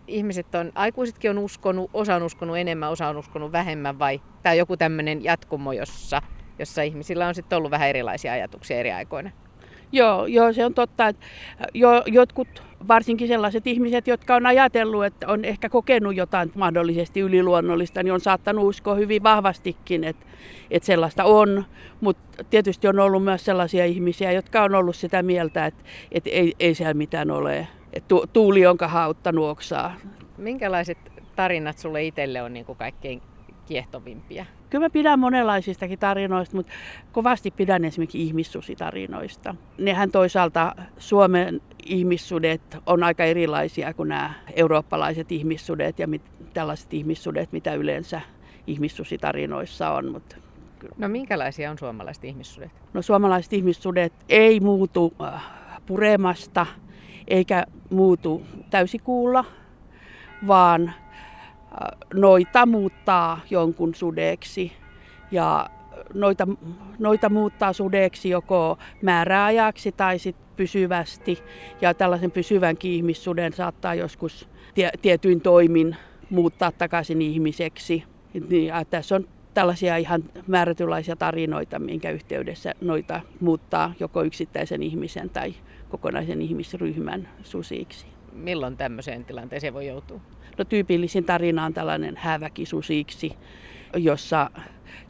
ihmiset 0.08 0.56
on, 0.56 0.72
aikuisetkin 0.76 1.32
on 1.32 1.38
uskonut, 1.38 1.90
osa 1.94 2.16
on 2.16 2.24
uskonut 2.24 2.58
enemmän, 2.58 2.92
osa 2.92 3.08
on 3.08 3.18
uskonut 3.18 3.52
vähemmän 3.52 4.00
vai 4.00 4.22
tai 4.44 4.58
joku 4.58 4.78
tämmöinen 4.78 5.24
jatkumo, 5.24 5.72
jossa, 5.72 6.22
jossa 6.60 6.82
ihmisillä 6.82 7.28
on 7.28 7.36
sitten 7.36 7.58
ollut 7.58 7.72
vähän 7.72 7.90
erilaisia 7.90 8.32
ajatuksia 8.34 8.78
eri 8.78 8.92
aikoina. 8.92 9.45
Joo, 9.92 10.26
joo, 10.26 10.54
se 10.54 10.66
on 10.66 10.74
totta, 10.74 11.08
että 11.08 11.26
jo, 11.74 12.04
jotkut, 12.06 12.64
varsinkin 12.88 13.28
sellaiset 13.28 13.68
ihmiset, 13.68 14.08
jotka 14.08 14.36
on 14.36 14.46
ajatellut, 14.46 15.06
että 15.06 15.28
on 15.28 15.46
ehkä 15.46 15.70
kokenut 15.70 16.16
jotain 16.16 16.52
mahdollisesti 16.56 17.20
yliluonnollista, 17.20 18.04
niin 18.04 18.14
on 18.14 18.22
saattanut 18.22 18.66
uskoa 18.66 18.96
hyvin 18.96 19.24
vahvastikin, 19.24 20.04
että, 20.04 20.26
että 20.72 20.86
sellaista 20.86 21.24
on. 21.24 21.66
Mutta 22.02 22.44
tietysti 22.50 22.88
on 22.88 23.00
ollut 23.00 23.24
myös 23.24 23.46
sellaisia 23.46 23.86
ihmisiä, 23.86 24.32
jotka 24.32 24.64
on 24.64 24.76
ollut 24.76 24.96
sitä 24.96 25.24
mieltä, 25.24 25.66
että, 25.66 25.84
että 26.12 26.30
ei, 26.30 26.54
ei 26.60 26.76
siellä 26.76 26.94
mitään 26.94 27.32
ole. 27.32 27.68
Että 27.94 28.16
tuuli, 28.34 28.62
jonka 28.62 28.88
hauttanut 28.88 29.50
oksaa. 29.50 29.96
Minkälaiset 30.38 30.98
tarinat 31.36 31.78
sulle 31.78 32.04
itselle 32.04 32.42
on 32.42 32.54
niin 32.54 32.66
kuin 32.66 32.78
kaikkein 32.78 33.22
kiehtovimpia? 33.66 34.46
Kyllä 34.70 34.86
mä 34.86 34.90
pidän 34.90 35.20
monenlaisistakin 35.20 36.00
tarinoista, 36.00 36.56
mutta 36.56 36.74
kovasti 37.12 37.52
pidän 37.52 37.86
esimerkiksi 37.86 38.24
ihmissusitarinoista. 38.24 39.56
Nehän 39.78 40.12
toisaalta 40.12 40.76
Suomen 40.98 41.62
ihmissudet 41.86 42.78
on 42.86 43.04
aika 43.04 43.24
erilaisia 43.24 43.94
kuin 43.94 44.10
nämä 44.10 44.34
eurooppalaiset 44.56 45.32
ihmissudet 45.32 46.00
ja 46.00 46.08
mit, 46.08 46.22
tällaiset 46.54 46.94
ihmissudet, 46.94 47.52
mitä 47.52 47.74
yleensä 47.74 48.22
ihmissusitarinoissa 48.68 49.92
on. 49.92 50.12
Mutta 50.12 50.36
No 50.98 51.08
minkälaisia 51.08 51.72
on 51.72 51.78
suomalaiset 51.78 52.24
ihmissudet? 52.24 52.72
No 52.94 53.02
suomalaiset 53.02 53.54
ihmissudet 53.54 54.14
ei 54.30 54.60
muutu 54.60 55.14
äh, 55.22 55.44
puremasta 55.86 56.66
eikä 57.28 57.66
muutu 57.90 58.42
täysikuulla, 58.70 59.46
vaan 60.48 60.94
noita 62.14 62.66
muuttaa 62.66 63.40
jonkun 63.50 63.96
sudeksi 63.96 64.72
ja 65.32 65.70
noita, 66.14 66.48
noita 67.00 67.30
muuttaa 67.30 67.74
sudeksi 67.74 68.30
joko 68.30 68.78
määräajaksi 69.02 69.92
tai 69.92 70.20
sit 70.20 70.36
pysyvästi. 70.56 71.40
Ja 71.82 71.94
tällaisen 71.94 72.32
pysyvänkin 72.32 72.92
ihmissuden 72.92 73.54
saattaa 73.54 73.96
joskus 73.96 74.50
tie, 74.74 74.92
tietyin 75.02 75.42
toimin 75.42 75.96
muuttaa 76.30 76.72
takaisin 76.72 77.22
ihmiseksi. 77.22 78.04
Niin, 78.50 78.74
tässä 78.90 79.16
on 79.16 79.26
tällaisia 79.54 79.98
ihan 79.98 80.24
määrätynlaisia 80.48 81.16
tarinoita, 81.16 81.80
minkä 81.80 82.12
yhteydessä 82.12 82.74
noita 82.82 83.22
muuttaa 83.40 83.94
joko 84.00 84.24
yksittäisen 84.24 84.84
ihmisen 84.84 85.30
tai 85.30 85.54
kokonaisen 85.90 86.42
ihmisryhmän 86.42 87.30
susiksi. 87.44 88.06
Milloin 88.34 88.78
tämmöiseen 88.78 89.26
tilanteeseen 89.26 89.74
voi 89.74 89.88
joutua? 89.88 90.20
No 90.58 90.66
tyypillisin 90.66 91.26
tarina 91.26 91.66
on 91.66 91.74
tällainen 91.74 92.18
hääväkisusiksi, 92.18 93.32
jossa 93.96 94.50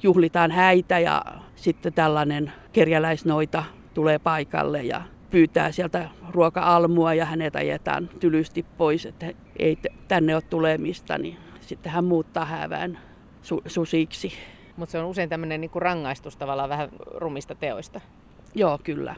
juhlitaan 0.03 0.51
häitä 0.51 0.99
ja 0.99 1.25
sitten 1.55 1.93
tällainen 1.93 2.51
kerjäläisnoita 2.73 3.63
tulee 3.93 4.19
paikalle 4.19 4.83
ja 4.83 5.01
pyytää 5.29 5.71
sieltä 5.71 6.09
ruoka-almua 6.29 7.13
ja 7.13 7.25
hänet 7.25 7.55
ajetaan 7.55 8.09
tylysti 8.19 8.65
pois, 8.77 9.05
että 9.05 9.31
ei 9.59 9.77
tänne 10.07 10.35
ole 10.35 10.41
tulemista, 10.41 11.17
niin 11.17 11.37
sitten 11.61 11.91
hän 11.91 12.05
muuttaa 12.05 12.45
häävään 12.45 12.99
su- 13.43 13.61
susiksi. 13.67 14.33
Mutta 14.77 14.91
se 14.91 14.99
on 14.99 15.05
usein 15.05 15.29
tämmöinen 15.29 15.61
niinku 15.61 15.79
rangaistus 15.79 16.37
tavallaan 16.37 16.69
vähän 16.69 16.89
rumista 17.15 17.55
teoista. 17.55 18.01
Joo, 18.55 18.79
kyllä. 18.83 19.15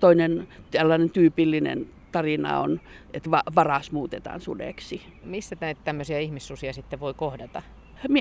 Toinen 0.00 0.48
tällainen 0.70 1.10
tyypillinen 1.10 1.86
tarina 2.16 2.60
on, 2.60 2.80
että 3.14 3.30
varas 3.30 3.92
muutetaan 3.92 4.40
sudeksi. 4.40 5.02
Missä 5.24 5.56
näitä 5.60 5.80
tämmöisiä 5.84 6.18
ihmissusia 6.18 6.72
sitten 6.72 7.00
voi 7.00 7.14
kohdata? 7.14 7.62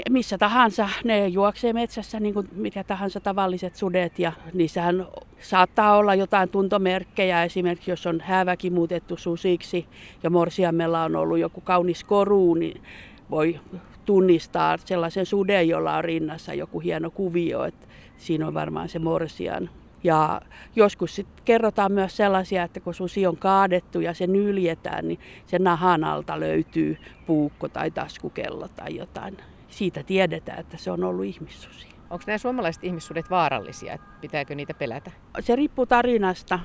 missä 0.10 0.38
tahansa. 0.38 0.89
Ne 1.03 1.27
juoksee 1.27 1.73
metsässä 1.73 2.19
niin 2.19 2.34
kuin 2.34 2.49
mikä 2.51 2.84
tahansa 2.84 3.19
tavalliset 3.19 3.75
sudet 3.75 4.19
ja 4.19 4.31
niissähän 4.53 5.08
saattaa 5.39 5.97
olla 5.97 6.15
jotain 6.15 6.49
tuntomerkkejä. 6.49 7.43
Esimerkiksi 7.43 7.91
jos 7.91 8.08
on 8.08 8.21
hääväki 8.21 8.69
muutettu 8.69 9.17
susiksi 9.17 9.86
ja 10.23 10.29
morsiammella 10.29 11.03
on 11.03 11.15
ollut 11.15 11.39
joku 11.39 11.62
kaunis 11.62 12.03
koru, 12.03 12.53
niin 12.53 12.81
voi 13.29 13.60
tunnistaa 14.05 14.77
sellaisen 14.77 15.25
suden, 15.25 15.69
jolla 15.69 15.97
on 15.97 16.03
rinnassa 16.03 16.53
joku 16.53 16.79
hieno 16.79 17.12
kuvio. 17.12 17.63
Että 17.63 17.88
siinä 18.17 18.47
on 18.47 18.53
varmaan 18.53 18.89
se 18.89 18.99
morsian. 18.99 19.69
Ja 20.06 20.41
joskus 20.76 21.15
sit 21.15 21.28
kerrotaan 21.46 21.91
myös 21.91 22.18
sellaisia, 22.18 22.63
että 22.63 22.80
kun 22.80 22.94
susi 22.94 23.28
on 23.28 23.38
kaadettu 23.38 24.00
ja 24.02 24.13
se 24.13 24.28
nyljetään, 24.28 25.08
niin 25.08 25.20
sen 25.46 25.63
nahan 25.63 26.04
alta 26.04 26.39
löytyy 26.39 26.98
puukko 27.26 27.70
tai 27.70 27.91
taskukello 27.91 28.68
tai 28.68 28.96
jotain. 28.96 29.38
Siitä 29.70 30.04
tiedetään, 30.04 30.60
että 30.60 30.78
se 30.78 30.91
on 30.91 31.04
ollut 31.04 31.26
ihmissusi. 31.26 31.88
Onko 32.10 32.24
nämä 32.28 32.38
suomalaiset 32.38 32.84
ihmissuudet 32.84 33.30
vaarallisia? 33.30 33.98
Pitääkö 34.22 34.56
niitä 34.56 34.74
pelätä? 34.74 35.12
Se 35.39 35.56
riippuu 35.56 35.86
tarinasta. 35.86 36.60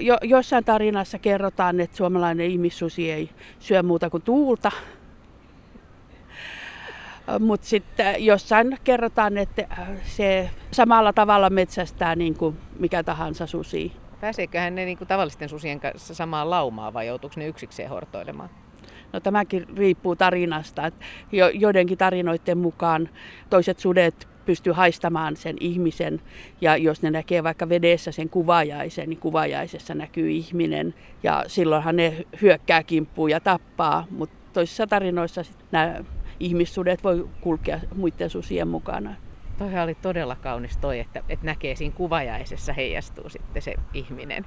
Jo, 0.00 0.16
jossain 0.22 0.64
tarinassa 0.64 1.18
kerrotaan, 1.18 1.80
että 1.80 1.96
suomalainen 1.96 2.50
ihmissusi 2.50 3.10
ei 3.10 3.30
syö 3.58 3.82
muuta 3.82 4.10
kuin 4.10 4.22
tuulta. 4.22 4.72
Mutta 7.40 7.66
sitten 7.66 8.24
jossain 8.24 8.78
kerrotaan, 8.84 9.38
että 9.38 9.68
se 10.04 10.50
samalla 10.70 11.12
tavalla 11.12 11.50
metsästää 11.50 12.16
niin 12.16 12.34
kuin 12.34 12.58
mikä 12.78 13.02
tahansa 13.02 13.46
susi. 13.46 13.92
Pääseeköhän 14.20 14.74
ne 14.74 14.84
niin 14.84 14.98
kuin 14.98 15.08
tavallisten 15.08 15.48
susien 15.48 15.80
kanssa 15.80 16.14
samaan 16.14 16.50
laumaan 16.50 16.94
vai 16.94 17.06
joutuuko 17.06 17.34
ne 17.38 17.46
yksikseen 17.46 17.90
hortoilemaan? 17.90 18.50
No 19.12 19.20
tämäkin 19.20 19.66
riippuu 19.76 20.16
tarinasta. 20.16 20.90
Jo, 21.32 21.48
joidenkin 21.48 21.98
tarinoiden 21.98 22.58
mukaan 22.58 23.08
toiset 23.50 23.78
sudet 23.78 24.28
pystyy 24.44 24.72
haistamaan 24.72 25.36
sen 25.36 25.56
ihmisen. 25.60 26.20
Ja 26.60 26.76
jos 26.76 27.02
ne 27.02 27.10
näkee 27.10 27.44
vaikka 27.44 27.68
vedessä 27.68 28.12
sen 28.12 28.28
kuvajaisen, 28.28 29.08
niin 29.08 29.20
kuvajaisessa 29.20 29.94
näkyy 29.94 30.30
ihminen. 30.30 30.94
Ja 31.22 31.44
silloinhan 31.46 31.96
ne 31.96 32.26
hyökkää 32.42 32.82
kimppuun 32.82 33.30
ja 33.30 33.40
tappaa. 33.40 34.06
Mutta 34.10 34.36
toisissa 34.52 34.86
tarinoissa 34.86 35.42
nämä 35.72 36.04
ihmissudet 36.40 37.04
voi 37.04 37.28
kulkea 37.40 37.80
muiden 37.94 38.30
susien 38.30 38.68
mukana. 38.68 39.14
Toi 39.58 39.80
oli 39.80 39.94
todella 39.94 40.36
kaunis 40.36 40.76
toi, 40.76 41.00
että, 41.00 41.22
että 41.28 41.46
näkee 41.46 41.76
siinä 41.76 41.94
kuvajaisessa 41.96 42.72
heijastuu 42.72 43.28
sitten 43.28 43.62
se 43.62 43.74
ihminen. 43.94 44.46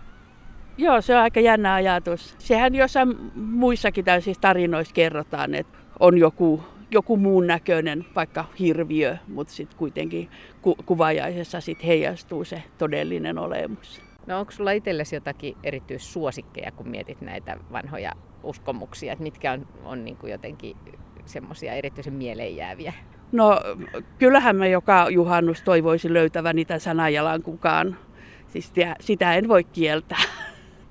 Joo, 0.78 1.02
se 1.02 1.16
on 1.16 1.22
aika 1.22 1.40
jännä 1.40 1.74
ajatus. 1.74 2.36
Sehän 2.38 2.76
jossain 2.76 3.32
muissakin 3.36 4.06
täysissä 4.06 4.42
tarinoissa 4.42 4.94
kerrotaan, 4.94 5.56
että 5.56 5.78
on 6.00 6.18
joku 6.18 6.64
joku 6.92 7.18
muun 7.18 7.48
näköinen, 7.48 8.06
vaikka 8.16 8.46
hirviö, 8.60 9.18
mutta 9.28 9.54
sitten 9.54 9.78
kuitenkin 9.78 10.30
ku- 10.62 10.78
kuvajaisessa 10.86 11.62
sit 11.62 11.86
heijastuu 11.86 12.44
se 12.46 12.64
todellinen 12.78 13.38
olemus. 13.38 14.02
No 14.28 14.40
onko 14.40 14.52
sulla 14.52 14.72
itsellesi 14.72 15.16
jotakin 15.16 15.58
erityissuosikkeja, 15.64 16.72
kun 16.72 16.90
mietit 16.90 17.22
näitä 17.22 17.58
vanhoja 17.72 18.12
uskomuksia, 18.44 19.14
että 19.14 19.24
mitkä 19.24 19.52
on, 19.52 19.68
on 19.84 20.06
niin 20.06 20.18
kuin 20.18 20.32
jotenkin 20.32 20.78
semmoisia 21.30 21.74
erityisen 21.74 22.14
mieleenjääviä? 22.14 22.94
No 23.32 23.62
kyllähän 24.20 24.56
mä 24.56 24.68
joka 24.68 25.08
juhannus 25.10 25.62
toivoisin 25.62 26.14
löytävän 26.14 26.56
niitä 26.56 26.80
sanajalan 26.80 27.44
kukaan. 27.44 27.98
Siis 28.48 28.68
sitä, 28.68 28.96
sitä 29.00 29.36
en 29.36 29.48
voi 29.48 29.64
kieltää. 29.64 30.24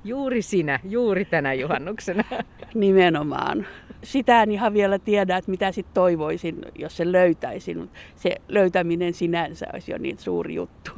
Juuri 0.04 0.42
sinä, 0.42 0.80
juuri 0.84 1.24
tänä 1.24 1.54
juhannuksena. 1.54 2.24
Nimenomaan 2.74 3.66
sitä 4.02 4.42
en 4.42 4.50
ihan 4.50 4.74
vielä 4.74 4.98
tiedä, 4.98 5.36
että 5.36 5.50
mitä 5.50 5.72
sitten 5.72 5.94
toivoisin, 5.94 6.58
jos 6.74 6.96
se 6.96 7.12
löytäisin. 7.12 7.90
Se 8.16 8.36
löytäminen 8.48 9.14
sinänsä 9.14 9.66
olisi 9.72 9.92
jo 9.92 9.98
niin 9.98 10.18
suuri 10.18 10.54
juttu. 10.54 10.90